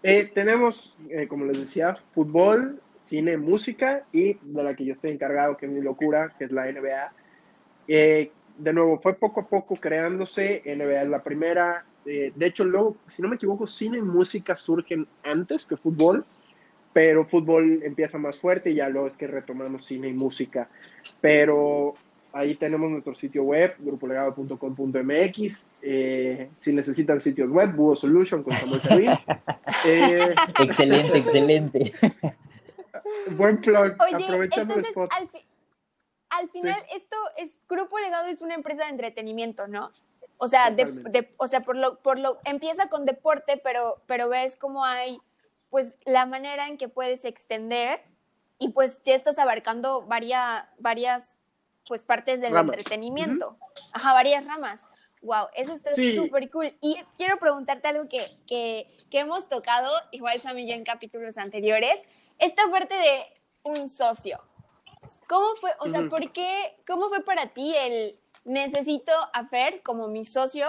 [0.03, 5.13] Eh, tenemos, eh, como les decía, fútbol, cine, música y de la que yo estoy
[5.13, 7.13] encargado, que es mi locura, que es la NBA.
[7.89, 11.87] Eh, de nuevo, fue poco a poco creándose, NBA es la primera.
[12.05, 16.27] eh, de hecho, luego, si no me equivoco, cine y música surgen antes que fútbol,
[16.95, 20.69] pero fútbol empieza más fuerte y ya luego es que retomamos cine y música.
[21.21, 21.95] Pero
[22.33, 25.69] ahí tenemos nuestro sitio web, grupolegado.com.mx.
[25.83, 29.11] Eh, si necesitan sitios web, Budo Solution con Samuel Servín.
[29.87, 31.93] Eh, Excelente, excelente.
[33.37, 35.11] buen plug, Oye, aprovechando el entonces, spot.
[35.13, 35.45] al, fi-
[36.31, 39.91] al final, esto es, Grupo Legado es una empresa de entretenimiento, ¿no?
[40.39, 44.29] O sea, de, de- o sea, por lo, por lo, empieza con deporte, pero, pero
[44.29, 45.19] ves cómo hay,
[45.75, 48.01] pues, la manera en que puedes extender
[48.61, 51.37] y pues ya estás abarcando varias, varias,
[51.89, 52.77] pues, partes del Ramas.
[52.77, 53.59] entretenimiento.
[53.93, 54.85] Ajá, varias ramas.
[55.21, 56.15] Wow, eso está Sí.
[56.15, 56.79] súper cool.
[56.81, 61.37] Y quiero preguntarte algo que, que, que hemos tocado, igual Sam y yo en capítulos
[61.39, 61.97] anteriores,
[62.39, 63.25] esta parte de
[63.65, 64.41] un socio.
[65.29, 70.07] ¿Cómo fue, o sea, por qué, cómo fue para ti el necesito a Fer como
[70.07, 70.69] mi socio?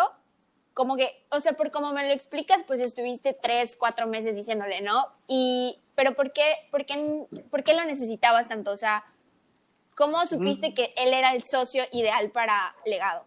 [0.75, 4.81] Como que, o sea, por como me lo explicas, pues estuviste tres, cuatro meses diciéndole,
[4.81, 5.07] ¿no?
[5.25, 8.71] Y, pero ¿por qué, por qué, por qué lo necesitabas tanto?
[8.71, 9.05] O sea,
[9.95, 13.23] ¿cómo supiste que él era el socio ideal para Legado?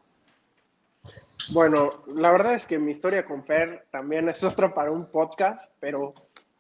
[1.51, 5.73] Bueno, la verdad es que mi historia con Fer también es otra para un podcast,
[5.81, 6.13] pero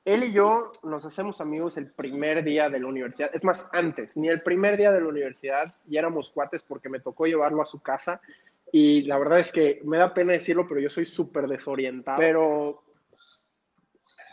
[0.07, 3.31] él y yo nos hacemos amigos el primer día de la universidad.
[3.35, 6.98] Es más, antes, ni el primer día de la universidad ya éramos cuates porque me
[6.98, 8.22] tocó llevarlo a su casa
[8.72, 12.18] y la verdad es que me da pena decirlo, pero yo soy súper desorientado.
[12.18, 12.83] Pero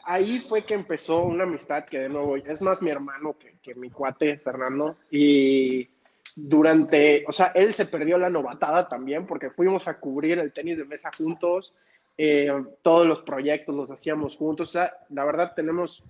[0.05, 3.75] ahí fue que empezó una amistad que de nuevo es más mi hermano que, que
[3.75, 4.97] mi cuate Fernando.
[5.09, 5.89] Y
[6.35, 10.77] durante, o sea, él se perdió la novatada también porque fuimos a cubrir el tenis
[10.77, 11.73] de mesa juntos,
[12.17, 16.03] eh, todos los proyectos los hacíamos juntos, o sea, la verdad tenemos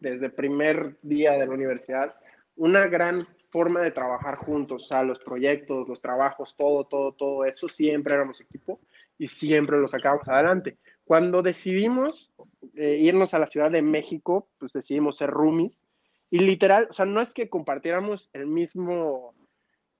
[0.00, 2.14] desde primer día de la universidad
[2.60, 7.46] una gran forma de trabajar juntos, o sea, los proyectos, los trabajos, todo, todo, todo
[7.46, 8.80] eso, siempre éramos equipo
[9.16, 10.76] y siempre lo sacábamos adelante.
[11.04, 12.30] Cuando decidimos
[12.74, 15.80] eh, irnos a la Ciudad de México, pues decidimos ser roomies
[16.30, 19.34] y literal, o sea, no es que compartiéramos el mismo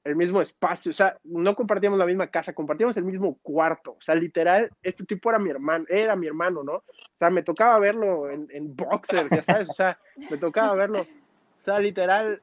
[0.04, 4.02] el mismo espacio, o sea, no compartíamos la misma casa, compartíamos el mismo cuarto, o
[4.02, 6.76] sea, literal, este tipo era mi hermano, era mi hermano, ¿no?
[6.76, 9.98] O sea, me tocaba verlo en, en boxer, ya sabes, o sea,
[10.30, 12.40] me tocaba verlo, o sea, literal,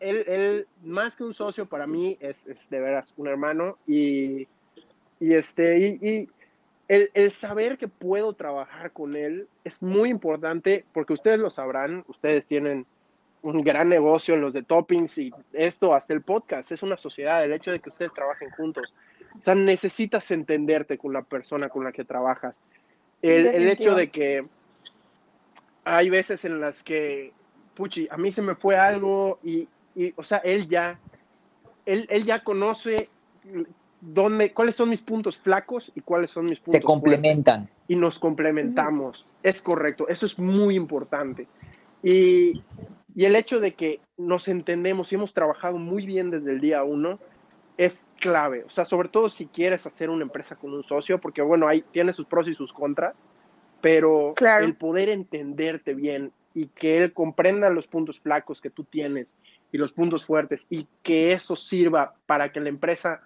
[0.00, 4.48] él, él más que un socio para mí es, es de veras un hermano y,
[5.20, 6.28] y este, y, y
[6.88, 12.04] el, el saber que puedo trabajar con él es muy importante porque ustedes lo sabrán,
[12.08, 12.86] ustedes tienen
[13.42, 17.44] un gran negocio en los de toppings y esto, hasta el podcast, es una sociedad,
[17.44, 18.92] el hecho de que ustedes trabajen juntos.
[19.38, 22.58] O sea, necesitas entenderte con la persona con la que trabajas.
[23.22, 24.42] El, el hecho de que
[25.84, 27.32] hay veces en las que,
[27.74, 30.98] puchi, a mí se me fue algo y, y o sea, él ya,
[31.86, 33.08] él, él ya conoce
[34.00, 37.66] dónde, cuáles son mis puntos flacos y cuáles son mis puntos Se complementan.
[37.66, 39.30] fuertes y nos complementamos.
[39.42, 41.46] Es correcto, eso es muy importante.
[42.02, 42.62] Y
[43.16, 46.84] Y el hecho de que nos entendemos y hemos trabajado muy bien desde el día
[46.84, 47.18] uno
[47.76, 48.62] es clave.
[48.64, 51.82] O sea, sobre todo si quieres hacer una empresa con un socio, porque bueno, ahí
[51.92, 53.24] tiene sus pros y sus contras,
[53.80, 54.64] pero Claro.
[54.64, 59.34] el poder entenderte bien y que él comprenda los puntos flacos que tú tienes
[59.72, 63.22] y los puntos fuertes y que eso sirva para que la empresa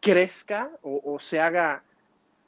[0.00, 1.82] crezca o, o se haga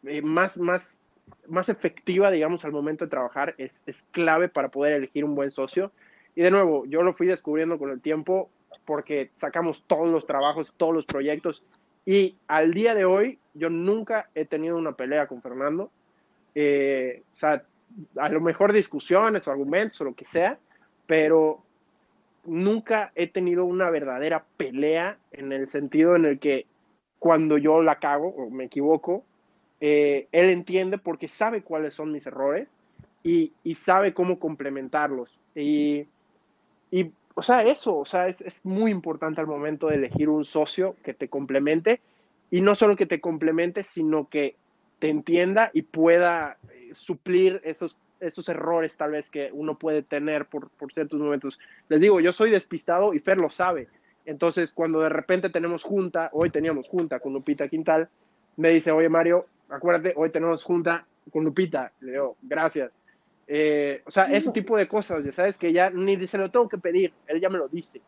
[0.05, 1.01] eh, más, más,
[1.49, 5.51] más efectiva, digamos, al momento de trabajar, es, es clave para poder elegir un buen
[5.51, 5.93] socio.
[6.35, 8.51] Y de nuevo, yo lo fui descubriendo con el tiempo
[8.85, 11.65] porque sacamos todos los trabajos, todos los proyectos
[12.07, 15.91] y al día de hoy yo nunca he tenido una pelea con Fernando.
[16.55, 17.65] Eh, o sea,
[18.17, 20.59] a lo mejor discusiones o argumentos o lo que sea,
[21.07, 21.65] pero
[22.47, 26.67] nunca he tenido una verdadera pelea en el sentido en el que
[27.19, 29.25] cuando yo la cago o me equivoco,
[29.81, 32.69] eh, él entiende porque sabe cuáles son mis errores
[33.23, 35.37] y, sabe cómo complementarlos.
[35.55, 36.07] Y,
[36.91, 40.45] y, o sea, eso, o sea, es, es muy importante al momento de elegir un
[40.45, 42.01] socio que te complemente
[42.51, 44.55] y no solo que te complemente, sino que
[44.99, 50.47] te entienda y pueda eh, suplir esos, esos errores tal vez que uno puede tener
[50.47, 51.61] por, por ciertos momentos.
[51.89, 53.89] Les digo, yo soy despistado y Fer lo sabe.
[54.25, 58.09] Entonces, cuando de repente tenemos junta, hoy teníamos junta con Lupita Quintal,
[58.57, 61.93] me dice, oye Mario, acuérdate, hoy tenemos junta con Lupita.
[62.01, 62.99] Le digo, gracias.
[63.47, 66.69] Eh, o sea, ese tipo de cosas, ya sabes, que ya ni se lo tengo
[66.69, 68.01] que pedir, él ya me lo dice.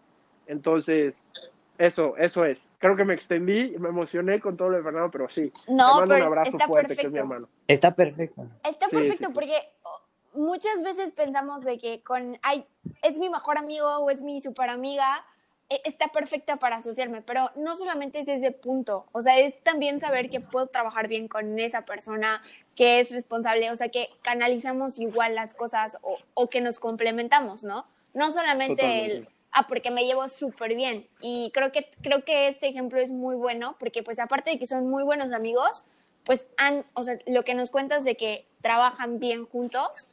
[0.47, 1.31] Entonces,
[1.79, 2.73] eso, eso es.
[2.79, 5.53] Creo que me extendí me emocioné con todo lo de Fernando, pero sí.
[5.69, 7.19] No, le mando pero un abrazo está fuerte, que es mi perfecto.
[7.21, 7.49] hermano.
[7.67, 8.47] Está perfecto.
[8.65, 9.35] Está Sí, perfecto sí, sí.
[9.35, 10.01] porque oh,
[10.35, 12.67] muchas veces pensamos de que con, ay,
[13.03, 15.25] es mi mejor amigo o es mi super amiga,
[15.71, 20.01] e- está perfecta para asociarme, pero no solamente es ese punto, o sea, es también
[20.01, 22.43] saber que puedo trabajar bien con esa persona,
[22.75, 27.65] que es responsable, o sea, que canalizamos igual las cosas o, o que nos complementamos,
[27.65, 27.87] ¿no?
[28.15, 29.29] No solamente el.
[29.59, 31.07] Ah, porque me llevo súper bien.
[31.21, 34.67] Y creo que, creo que este ejemplo es muy bueno, porque pues aparte de que
[34.67, 35.85] son muy buenos amigos,
[36.25, 40.09] pues han, o sea, lo que nos cuentas de que trabajan bien juntos,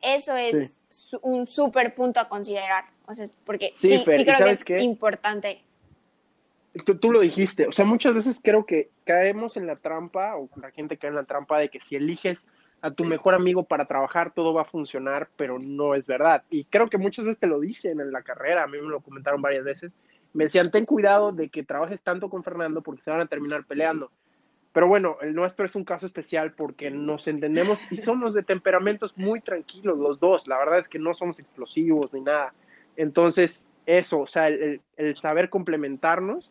[0.00, 2.84] eso es su- un súper punto a considerar.
[3.06, 4.80] O sea, porque Sí, sí, sí, Fer, ¿y creo que es qué?
[4.80, 5.62] importante.
[6.84, 10.48] Tú, tú lo dijiste, o sea, muchas veces creo que caemos en la trampa, o
[10.56, 12.46] la gente cae en la trampa de que si eliges
[12.82, 16.44] a tu mejor amigo para trabajar, todo va a funcionar, pero no es verdad.
[16.50, 19.00] Y creo que muchas veces te lo dicen en la carrera, a mí me lo
[19.00, 19.92] comentaron varias veces.
[20.34, 23.64] Me decían, ten cuidado de que trabajes tanto con Fernando porque se van a terminar
[23.64, 24.10] peleando.
[24.72, 29.16] Pero bueno, el nuestro es un caso especial porque nos entendemos y somos de temperamentos
[29.16, 30.46] muy tranquilos los dos.
[30.46, 32.52] La verdad es que no somos explosivos ni nada.
[32.96, 36.50] Entonces, eso, o sea, el, el- saber complementarnos,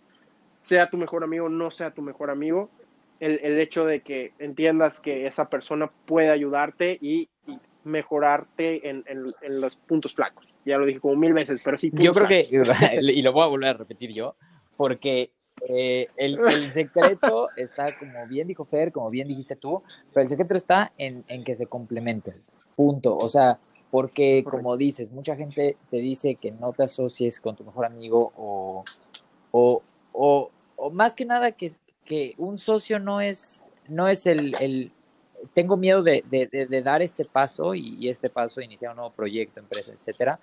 [0.63, 2.71] sea tu mejor amigo, no sea tu mejor amigo,
[3.19, 9.03] el, el hecho de que entiendas que esa persona puede ayudarte y, y mejorarte en,
[9.07, 10.47] en- en los puntos flacos.
[10.65, 11.91] Ya lo dije como mil veces, pero sí.
[11.93, 12.47] Yo creo que,
[13.01, 14.35] y lo voy a volver a repetir yo,
[14.77, 15.31] porque
[15.67, 19.81] eh, el, el secreto está, como bien dijo Fer, como bien dijiste tú,
[20.13, 22.35] pero el secreto está en, en que se complementen.
[22.75, 23.15] Punto.
[23.17, 23.59] O sea,
[23.91, 24.57] porque Correcto.
[24.63, 28.83] como dices, mucha gente te dice que no te asocies con tu mejor amigo o,
[29.51, 31.71] o, o, o más que nada que,
[32.05, 34.91] que un socio no es, no es el, el
[35.53, 38.97] tengo miedo de, de, de, de dar este paso y, y este paso, iniciar un
[38.97, 40.39] nuevo proyecto, empresa, etcétera.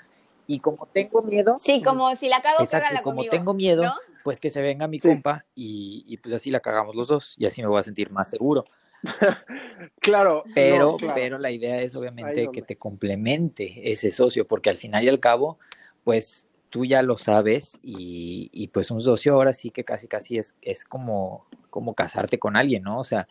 [0.46, 3.30] Y como tengo miedo, Sí, como si la cago, Exacto, cágala como conmigo.
[3.30, 3.94] tengo miedo, ¿no?
[4.24, 5.08] pues que se venga mi Sí.
[5.08, 8.10] compa y, y pues así la cagamos los dos y así me voy a sentir
[8.10, 8.64] más seguro.
[10.00, 11.14] Claro, Pero, no, claro.
[11.14, 15.18] pero la idea es obviamente que te complemente ese socio, porque al final y al
[15.20, 15.58] cabo,
[16.04, 20.38] pues tú ya lo sabes y, y pues un socio ahora sí que casi casi
[20.38, 22.98] es, es como, como casarte con alguien, ¿no?
[22.98, 23.28] O sea,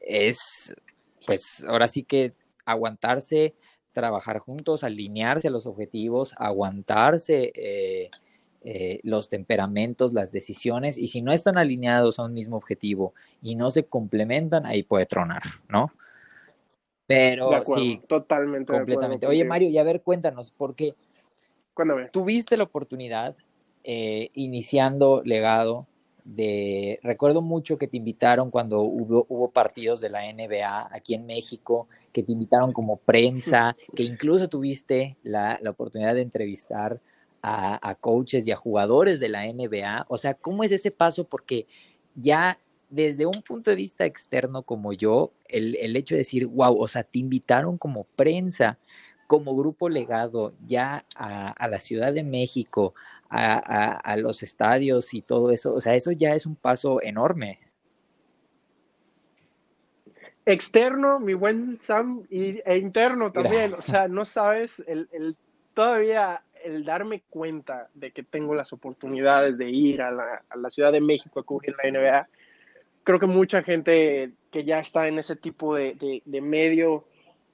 [0.00, 0.74] es
[1.26, 2.34] pues ahora sí que
[2.66, 3.54] aguantarse,
[3.92, 8.10] trabajar juntos, alinearse a los objetivos, aguantarse eh,
[8.60, 13.54] eh, los temperamentos, las decisiones, y si no están alineados a un mismo objetivo y
[13.54, 15.90] no se complementan, ahí puede tronar, ¿no?
[17.06, 18.72] Pero de acuerdo, sí, totalmente.
[18.72, 19.26] de acuerdo completamente.
[19.26, 19.44] Oye.
[19.44, 20.94] Mario, y a ver, cuéntanos, porque
[21.78, 22.08] Cuéntame.
[22.08, 23.36] tuviste la oportunidad,
[23.84, 25.86] eh, iniciando legado,
[26.24, 31.24] de, recuerdo mucho que te invitaron cuando hubo, hubo partidos de la NBA aquí en
[31.24, 37.00] México, que te invitaron como prensa, que incluso tuviste la, la oportunidad de entrevistar
[37.42, 40.06] a, a coaches y a jugadores de la NBA.
[40.08, 41.28] O sea, ¿cómo es ese paso?
[41.28, 41.68] Porque
[42.16, 42.58] ya
[42.90, 46.88] desde un punto de vista externo como yo, el, el hecho de decir, wow, o
[46.88, 48.78] sea, te invitaron como prensa,
[49.28, 52.94] como grupo legado, ya a, a la Ciudad de México,
[53.28, 57.02] a, a, a, los estadios y todo eso, o sea, eso ya es un paso
[57.02, 57.60] enorme.
[60.46, 65.36] Externo, mi buen Sam, y, e interno también, o sea, no sabes, el, el,
[65.74, 70.70] todavía el darme cuenta de que tengo las oportunidades de ir a la, a la
[70.70, 72.28] Ciudad de México a cubrir la NBA,
[73.04, 77.04] creo que mucha gente que ya está en ese tipo de, de, de medio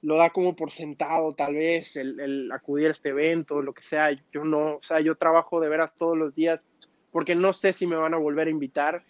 [0.05, 3.81] lo da como por sentado, tal vez, el, el, acudir a este evento, lo que
[3.81, 4.11] sea.
[4.31, 6.67] Yo no, o sea, yo trabajo de veras todos los días
[7.11, 9.03] porque no sé si me van a volver a invitar.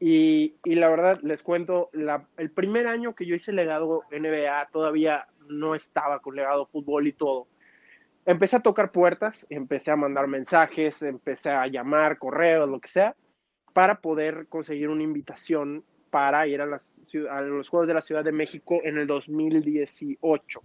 [0.00, 4.70] Y, y la verdad, les cuento, la, el primer año que yo hice legado NBA,
[4.72, 7.46] todavía no estaba con legado fútbol y todo.
[8.26, 13.14] Empecé a tocar puertas, empecé a mandar mensajes, empecé a llamar, correos, lo que sea,
[13.72, 18.80] para poder conseguir una invitación para ir a, los Juegos de la Ciudad de México
[18.84, 20.62] en el 2018.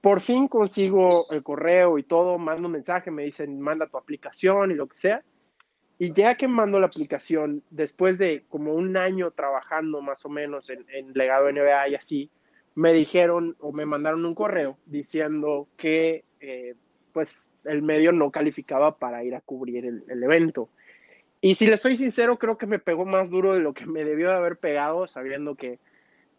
[0.00, 4.70] Por fin consigo el correo y todo, mando un mensaje, me dicen, manda tu aplicación
[4.70, 5.22] y lo que sea.
[5.98, 10.70] Y ya que mando la aplicación, después de como un año trabajando más o menos
[10.70, 12.30] en, en legado NBA y así,
[12.74, 16.74] me dijeron o me mandaron un correo diciendo que eh,
[17.12, 20.70] pues el medio no calificaba para ir a cubrir el evento.
[21.44, 24.04] Y si le soy sincero, creo que me pegó más duro de lo que me
[24.04, 25.80] debió de haber pegado, sabiendo que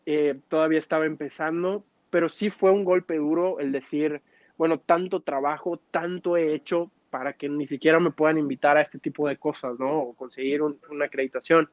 [0.06, 4.22] eh, todavía estaba empezando, pero sí fue un golpe duro el decir,
[4.58, 8.98] bueno, tanto trabajo, tanto he hecho para que ni siquiera me puedan invitar a este
[8.98, 10.00] tipo de cosas, ¿no?
[10.00, 11.70] O conseguir un, una acreditación.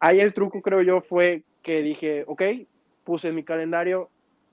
[0.00, 2.42] Ahí el truco, creo yo, fue que dije, ok,
[3.04, 4.08] puse en mi calendario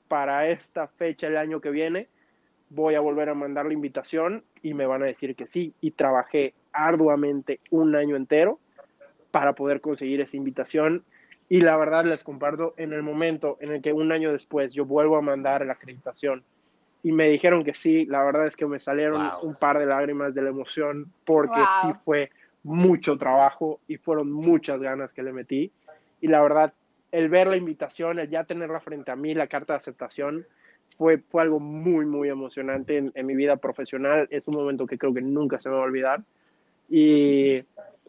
[0.10, 2.10] para esta fecha el año que viene,
[2.70, 5.74] voy a volver a mandar la invitación y me van a decir que sí.
[5.80, 8.60] Y trabajé arduamente un año entero
[9.32, 11.04] para poder conseguir esa invitación.
[11.50, 14.86] Y la verdad les comparto, en el momento en el que un año después yo
[14.86, 16.44] vuelvo a mandar la acreditación
[17.04, 19.50] y me dijeron que sí, la verdad es que me salieron wow.
[19.50, 21.68] un par de lágrimas de la emoción porque wow.
[21.82, 22.32] sí fue
[22.64, 25.72] mucho trabajo y fueron muchas ganas que le metí.
[26.20, 26.74] Y la verdad,
[27.12, 30.46] el ver la invitación, el ya tenerla frente a mí, la carta de aceptación,
[30.98, 34.28] fue, fue algo muy, muy emocionante en, en mi vida profesional.
[34.32, 36.24] Es un momento que creo que nunca se me va a olvidar.
[36.90, 37.58] Y,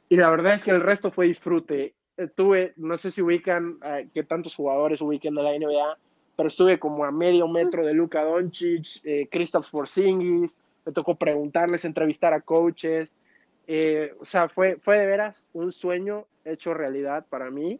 [0.09, 1.95] y la verdad es que el resto fue disfrute.
[2.35, 5.99] Tuve, no sé si ubican, eh, que tantos jugadores ubican a la NBA,
[6.37, 10.55] pero estuve como a medio metro de Luka Doncic, eh, Kristaps Porzingis,
[10.85, 13.13] me tocó preguntarles, entrevistar a coaches.
[13.67, 17.79] Eh, o sea, fue, fue de veras un sueño hecho realidad para mí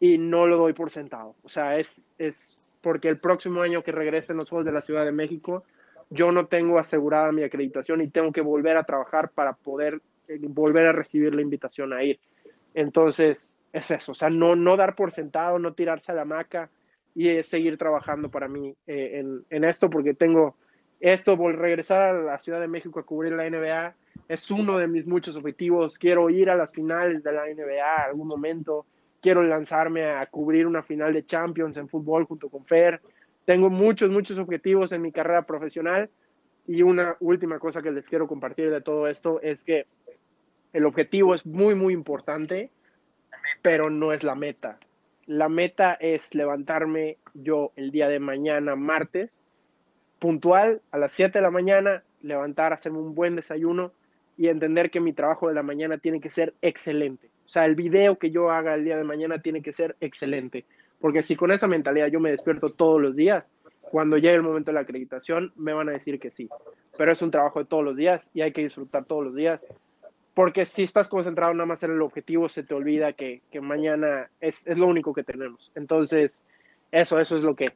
[0.00, 1.34] y no lo doy por sentado.
[1.42, 5.04] O sea, es, es porque el próximo año que regresen los Juegos de la Ciudad
[5.04, 5.64] de México,
[6.10, 10.00] yo no tengo asegurada mi acreditación y tengo que volver a trabajar para poder eh,
[10.48, 12.18] volver a recibir la invitación a ir.
[12.74, 16.70] Entonces, es eso, o sea, no, no dar por sentado, no tirarse a la maca
[17.14, 20.56] y seguir trabajando para mí eh, en, en, esto, porque tengo
[21.00, 23.94] esto, regresar a la Ciudad de México a cubrir la NBA,
[24.28, 25.98] es uno de mis muchos objetivos.
[25.98, 28.86] Quiero ir a las finales de la NBA algún momento,
[29.20, 33.00] quiero lanzarme a cubrir una final de Champions en fútbol junto con Fer.
[33.44, 36.10] Tengo muchos, muchos objetivos en mi carrera profesional.
[36.66, 39.86] Y una última cosa que les quiero compartir de todo esto es que
[40.74, 42.68] el objetivo es muy, muy importante,
[43.62, 44.78] pero no es la meta.
[45.24, 49.30] La meta es levantarme yo el día de mañana, martes,
[50.18, 53.92] puntual, a las 7 de la mañana, levantar, hacerme un buen desayuno
[54.36, 57.28] y entender que mi trabajo de la mañana tiene que ser excelente.
[57.46, 60.64] O sea, el video que yo haga el día de mañana tiene que ser excelente.
[61.00, 63.44] Porque si con esa mentalidad yo me despierto todos los días,
[63.82, 66.48] cuando llegue el momento de la acreditación, me van a decir que sí.
[66.98, 69.64] Pero es un trabajo de todos los días y hay que disfrutar todos los días
[70.34, 74.28] porque si estás concentrado nada más en el objetivo, se te olvida que, que mañana
[74.40, 75.70] es, es, lo único que tenemos.
[75.76, 76.42] Entonces,
[76.90, 77.72] eso, eso es lo que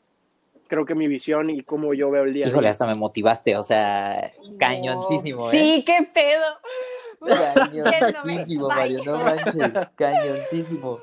[0.66, 2.48] creo que mi visión y cómo yo veo el día.
[2.48, 5.46] Híjole, hasta me motivaste, o sea, cañoncísimo.
[5.46, 5.52] No.
[5.52, 5.60] ¿eh?
[5.60, 6.44] Sí, qué pedo.
[7.20, 11.00] Cañoncísimo, Mario, no manches, cañoncísimo.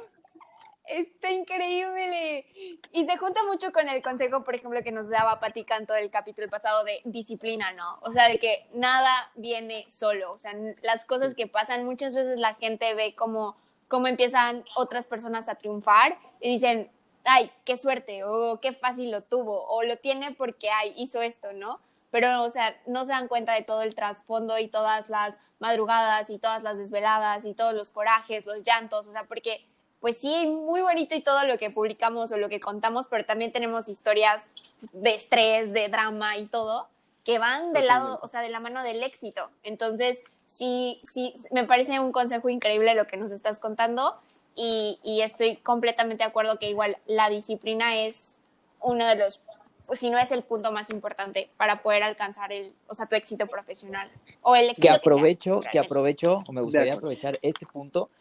[0.87, 2.45] Está increíble.
[2.91, 6.11] Y se junta mucho con el consejo, por ejemplo, que nos daba Pati Canto del
[6.11, 7.99] capítulo pasado de disciplina, ¿no?
[8.01, 10.31] O sea, de que nada viene solo.
[10.31, 13.57] O sea, las cosas que pasan, muchas veces la gente ve cómo,
[13.87, 16.91] cómo empiezan otras personas a triunfar y dicen,
[17.23, 21.51] ay, qué suerte, o qué fácil lo tuvo, o lo tiene porque, ay, hizo esto,
[21.53, 21.79] ¿no?
[22.11, 26.29] Pero, o sea, no se dan cuenta de todo el trasfondo y todas las madrugadas
[26.29, 29.65] y todas las desveladas y todos los corajes, los llantos, o sea, porque
[30.05, 33.51] pues sí, muy bonito y todo lo que publicamos o lo que contamos, pero también
[33.51, 34.51] tenemos historias
[34.93, 36.87] de estrés, de drama y todo,
[37.23, 39.49] que van del lado, o sea, de la mano del éxito.
[39.63, 44.15] Entonces, sí, sí, me parece un consejo increíble lo que nos estás contando
[44.55, 48.37] y, y estoy completamente de acuerdo que igual la disciplina es
[48.81, 49.39] uno de los,
[49.87, 53.15] pues si no es el punto más importante para poder alcanzar el, o sea, tu
[53.15, 54.11] éxito profesional
[54.43, 54.87] o el éxito.
[54.87, 58.11] Que aprovecho, que, sea, que aprovecho, o me gustaría aprovechar este punto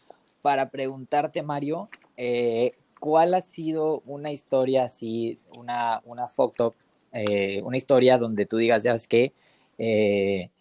[0.45, 6.75] para preguntarte, Mario, eh, ¿cuál ha sido una historia así, una, una foto,
[7.13, 9.33] eh, una historia donde tú digas, ¿sabes qué?
[9.79, 10.51] Eh,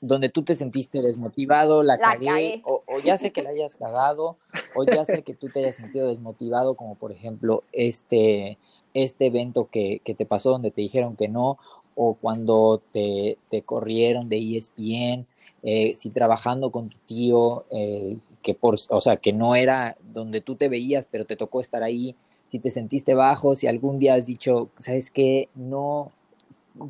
[0.00, 4.38] donde tú te sentiste desmotivado, la, cagué, O, ya sé que la hayas cagado,
[4.74, 8.56] o ya sé que tú te hayas sentido desmotivado, como por ejemplo este,
[8.94, 11.58] este evento que, que te pasó donde te dijeron que no,
[11.94, 15.26] o cuando te, te corrieron de ESPN,
[15.62, 18.16] eh, si trabajando con tu tío, eh,
[18.46, 21.82] que por, o sea, que no era donde tú te veías, pero te tocó estar
[21.82, 22.14] ahí,
[22.46, 25.48] si te sentiste bajo, si algún día has dicho, ¿sabes qué?
[25.56, 26.12] No,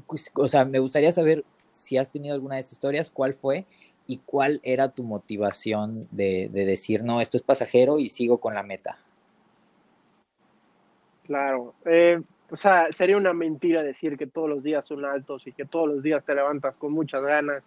[0.06, 3.64] pues, o sea, me gustaría saber si has tenido alguna de estas historias, cuál fue
[4.06, 8.62] y cuál era tu motivación de, decir, no, esto es pasajero y sigo con la
[8.62, 8.98] meta.
[11.24, 15.52] Claro, eh, o sea, sería una mentira decir que todos los días son altos y
[15.52, 17.62] que todos los días te levantas con muchas ganas.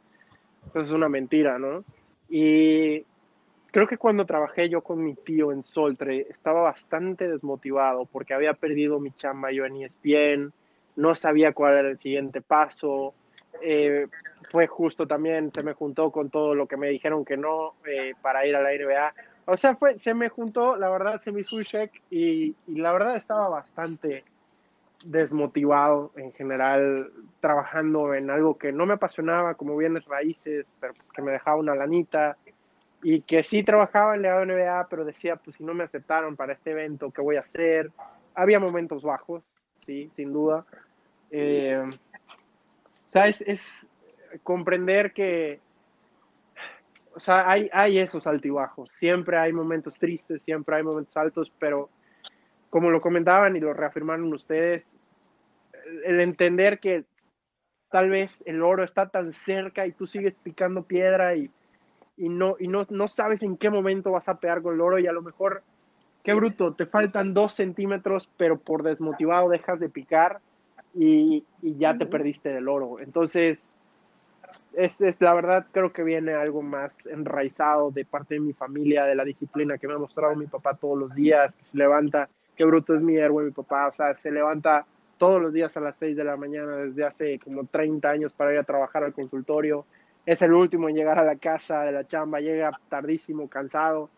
[0.76, 1.84] Eso es una mentira, ¿no?
[2.30, 3.04] Y
[3.72, 8.54] creo que cuando trabajé yo con mi tío en Soltre, estaba bastante desmotivado porque había
[8.54, 10.52] perdido mi chamba yo en ESPN,
[10.96, 13.14] no sabía cuál era el siguiente paso,
[13.62, 14.08] eh,
[14.52, 18.14] fue justo también, se me juntó con todo lo que me dijeron que no eh,
[18.22, 19.14] para ir a la NBA.
[19.46, 22.92] O sea, fue, se me juntó, la verdad, se me hizo un check y, la
[22.92, 24.24] verdad estaba bastante
[25.04, 31.08] desmotivado en general, trabajando en algo que no me apasionaba, como bienes raíces, pero pues
[31.14, 32.38] que me dejaba una lanita
[33.02, 36.54] y que sí trabajaba en la NBA, pero decía, pues si no me aceptaron para
[36.54, 37.92] este evento, ¿qué voy a hacer?
[38.36, 39.44] Había momentos bajos,
[39.86, 40.66] sí, sin duda.
[41.32, 43.88] Eh, o sea, es,
[44.44, 45.60] comprender que,
[47.16, 48.90] o sea, hay, hay esos altibajos.
[48.96, 51.90] Siempre hay momentos tristes, siempre hay momentos altos, pero
[52.70, 55.00] como lo comentaban y lo reafirmaron ustedes,
[56.06, 57.06] el entender que
[57.90, 61.50] tal vez el oro está tan cerca y tú sigues picando piedra y,
[62.28, 65.08] no, y no, no sabes en qué momento vas a pegar con el oro y
[65.08, 65.64] a lo mejor,
[66.24, 70.42] qué bruto, te faltan dos centímetros, pero por desmotivado dejas de picar
[70.94, 73.00] y, ya te perdiste del oro.
[73.00, 73.74] Entonces,
[74.74, 79.06] es, es, la verdad, creo que viene algo más enraizado de parte de mi familia,
[79.06, 82.28] de la disciplina que me ha mostrado mi papá todos los días, que se levanta,
[82.58, 84.86] qué bruto es mi héroe, mi papá, o sea, se levanta
[85.20, 88.54] todos los días a las 6 de la mañana desde hace como 30 años para
[88.54, 89.86] ir a trabajar al consultorio.
[90.30, 94.12] Es el último en llegar a la casa de la chamba, llega tardísimo, cansado.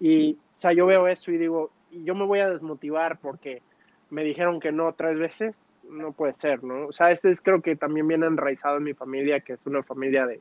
[0.00, 3.60] Y, o sea, yo veo eso y digo, yo me voy a desmotivar porque
[4.08, 5.54] me dijeron que no tres veces
[5.90, 6.86] no puede ser, ¿no?
[6.86, 9.82] O sea, este es creo que también viene enraizado en mi familia, que es una
[9.82, 10.40] familia de,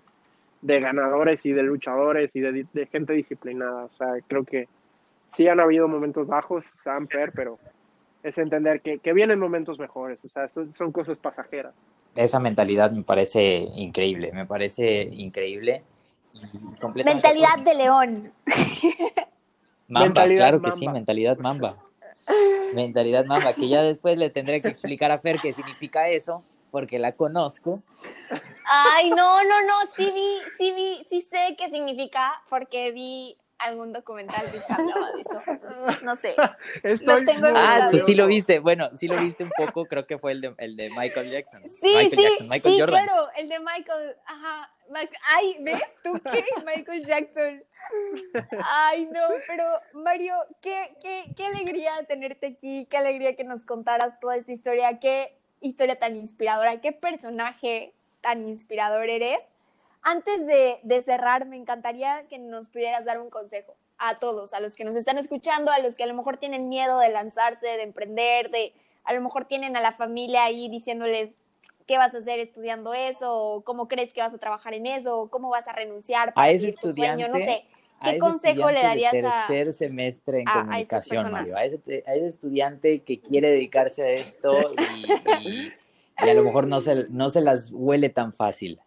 [0.80, 3.84] ganadores y de luchadores y de, gente disciplinada.
[3.84, 4.69] O sea, creo que
[5.28, 7.59] sí han habido momentos bajos, Samper, pero
[8.24, 10.20] es entender que, vienen momentos mejores.
[10.24, 11.74] O sea, son, cosas pasajeras.
[12.15, 15.84] Esa mentalidad me parece increíble, me parece increíble.
[16.93, 18.34] Mentalidad de león.
[19.88, 21.78] Mamba, claro que sí, mentalidad mamba.
[22.76, 26.99] Mentalidad mamba, que ya después le tendré que explicar a Fer qué significa eso, porque
[26.99, 27.82] la conozco.
[28.65, 33.93] Ay, no, no, no, sí vi, sí vi, sí sé qué significa, porque vi algún
[33.93, 35.41] documental que hablaba de eso.
[36.03, 36.36] No sé.
[37.55, 38.60] ah, tú sí lo viste.
[38.60, 41.64] Bueno, sí lo viste un poco, creo que fue el de, el de Michael Jackson.
[41.64, 44.72] Sí, Michael sí, Jackson, Michael sí, claro, el de Michael, ajá.
[45.36, 46.45] Ay, ¿ves tú qué?
[46.66, 47.64] Michael Jackson.
[48.64, 54.20] Ay, no, pero Mario, qué, qué, qué alegría tenerte aquí, qué alegría que nos contaras
[54.20, 59.39] toda esta historia, qué historia tan inspiradora, qué personaje tan inspirador eres.
[60.02, 64.60] Antes de, de, cerrar, me encantaría que nos pudieras dar un consejo a todos, a
[64.60, 67.66] los que nos están escuchando, a los que a lo mejor tienen miedo de lanzarse,
[67.66, 68.74] de emprender, de
[69.04, 71.36] a lo mejor tienen a la familia ahí diciéndoles
[71.88, 75.20] qué vas a hacer estudiando eso, o cómo crees que vas a trabajar en eso,
[75.20, 77.66] o cómo vas a renunciar para a ese estudiante, sueño, no sé.
[78.04, 81.56] ¿Qué consejo le darías de tercer semestre en comunicación, Mario?
[81.58, 85.12] A ese, a ese, estudiante que quiere dedicarse a esto y,
[85.48, 85.74] y,
[86.18, 88.80] a lo mejor no se, no se las huele tan fácil.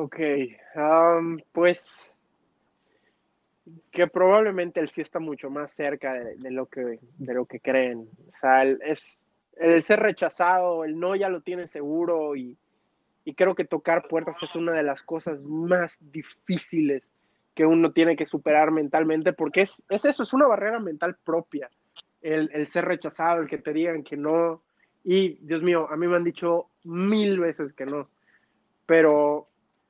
[0.00, 0.16] Ok,
[1.50, 1.92] pues
[3.90, 8.08] que probablemente el sí está mucho más cerca de, lo, que, de lo que creen.
[8.28, 9.18] O sea, el, es,
[9.56, 12.56] el ser rechazado, el no ya lo tiene seguro y,
[13.24, 17.02] y creo que tocar puertas es una de las cosas más difíciles
[17.56, 21.68] que uno tiene que superar mentalmente porque es, es eso, es una barrera mental propia.
[22.22, 24.62] El, el, ser rechazado, el que te digan que no.
[25.02, 28.08] Y Dios mío, a mí me han dicho mil veces que no.
[28.86, 29.47] Pero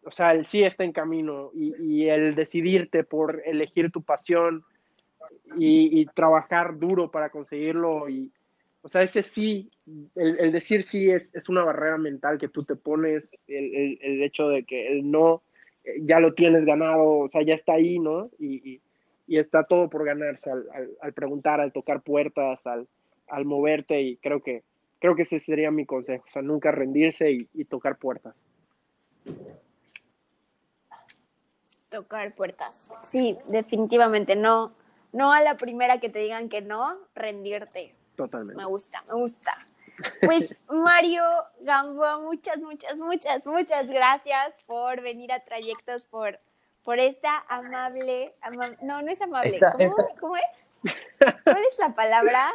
[0.09, 4.65] o sea, el sí está en camino y, el decidirte por elegir tu pasión
[5.59, 8.33] y, trabajar duro para conseguirlo y,
[8.81, 9.69] o sea, ese sí,
[10.15, 14.87] el, decir sí es, una barrera mental que tú te pones, el, hecho de que
[14.87, 15.43] el no
[15.85, 18.23] eh, ya lo tienes ganado, o sea, ya está ahí, ¿no?
[18.39, 18.81] Y,
[19.27, 24.63] está todo por ganarse al, preguntar, al tocar puertas, al, moverte y creo que
[25.01, 28.35] creo que ese sería mi consejo, o sea, nunca rendirse y tocar puertas.
[31.91, 32.91] Tocar puertas.
[33.03, 34.73] Sí, definitivamente no.
[35.13, 37.95] No a la primera que te digan que no, rendirte.
[38.17, 38.57] Totalmente.
[38.57, 39.55] Me gusta, me gusta.
[40.23, 41.23] Pues Mario
[41.61, 46.39] Gamboa, muchas, muchas, muchas, muchas gracias por venir a Trayectos, por,
[46.85, 50.95] por esta amable, ama- no, no es amable, Esta- ¿Cómo, esta- cómo es?
[51.45, 52.53] ¿Cuál es la palabra?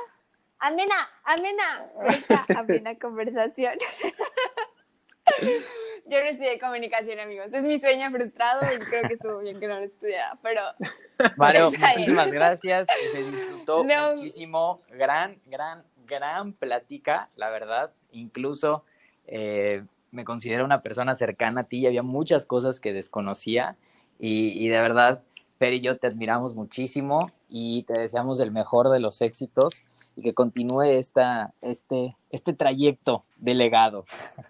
[0.59, 3.77] Amena, amena, esta amena conversación.
[6.05, 7.53] Yo no estudié comunicación, amigos.
[7.53, 10.61] Es mi sueño frustrado y creo que estuvo bien que no lo estudiara, pero
[11.37, 12.87] Mario, muchísimas gracias.
[13.13, 14.15] Se disfrutó No.
[14.15, 14.81] muchísimo.
[14.89, 17.93] Gran, gran, gran plática, la verdad.
[18.11, 18.83] Incluso
[19.27, 23.77] eh, me considero una persona cercana a ti y había muchas cosas que desconocía.
[24.19, 25.23] Y, y de verdad,
[25.57, 29.83] Fer y yo te admiramos muchísimo y te deseamos el mejor de los éxitos
[30.17, 34.03] y que continúe esta, este, este trayecto de legado.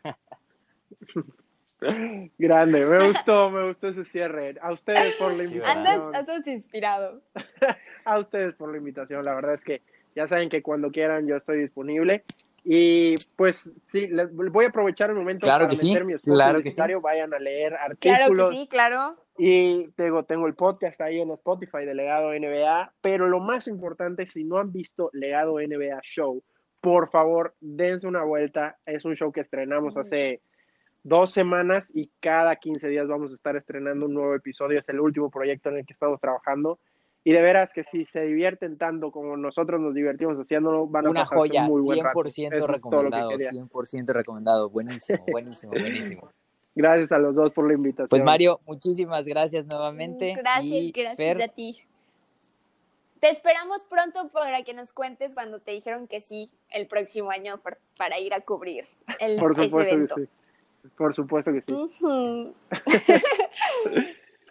[2.37, 4.55] Grande, me gustó, me gustó ese cierre.
[4.61, 5.87] A ustedes por la invitación.
[5.87, 7.21] andas inspirado.
[8.05, 9.23] A ustedes por la invitación.
[9.23, 9.81] La verdad es que
[10.15, 12.23] ya saben que cuando quieran yo estoy disponible.
[12.65, 16.59] Y pues sí, les voy a aprovechar el momento Claro para que sí, mi claro
[16.59, 17.01] que publicitario.
[17.01, 18.49] Vayan a leer Claro artículos.
[18.51, 19.17] que sí, claro.
[19.37, 22.93] Y tengo, tengo el podcast ahí en Spotify de Legado NBA.
[23.01, 26.41] Pero lo más importante, si no han visto Legado NBA Show,
[26.79, 28.77] por favor, dense una vuelta.
[28.85, 30.41] Es un show que estrenamos hace
[31.03, 34.79] dos semanas y cada 15 días vamos a estar estrenando un nuevo episodio.
[34.79, 36.79] Es el último proyecto en el que estamos trabajando.
[37.25, 41.09] Y de veras que si se divierten tanto como nosotros nos divertimos haciéndolo, van a
[41.09, 42.19] Una joya, muy buen rato.
[42.19, 43.51] 100% Eso es todo lo que recomendado, quería.
[43.51, 44.69] 100% recomendado.
[44.69, 46.29] Buenísimo, buenísimo, buenísimo.
[46.75, 48.07] Gracias a los dos por la invitación.
[48.09, 50.33] Pues Mario, muchísimas gracias nuevamente.
[50.35, 51.77] Gracias, Y gracias Fer, a ti.
[53.21, 57.57] Te esperamos pronto para que nos cuentes cuando te dijeron que sí el próximo año
[57.61, 58.85] por- para ir a cubrir
[59.19, 60.15] el, por ese supuesto evento.
[60.15, 60.29] que sí.
[60.97, 61.73] Por supuesto que sí.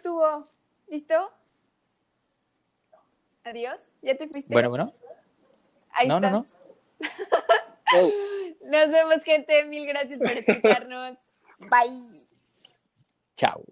[0.03, 0.47] Tuvo,
[0.87, 1.31] ¿listo?
[3.43, 4.53] Adiós, ¿ya te fuiste?
[4.53, 4.93] Bueno, bueno.
[5.91, 6.45] Ahí No, no, no.
[8.63, 9.65] Nos vemos, gente.
[9.65, 11.17] Mil gracias por escucharnos.
[11.59, 12.25] Bye.
[13.35, 13.63] Chao.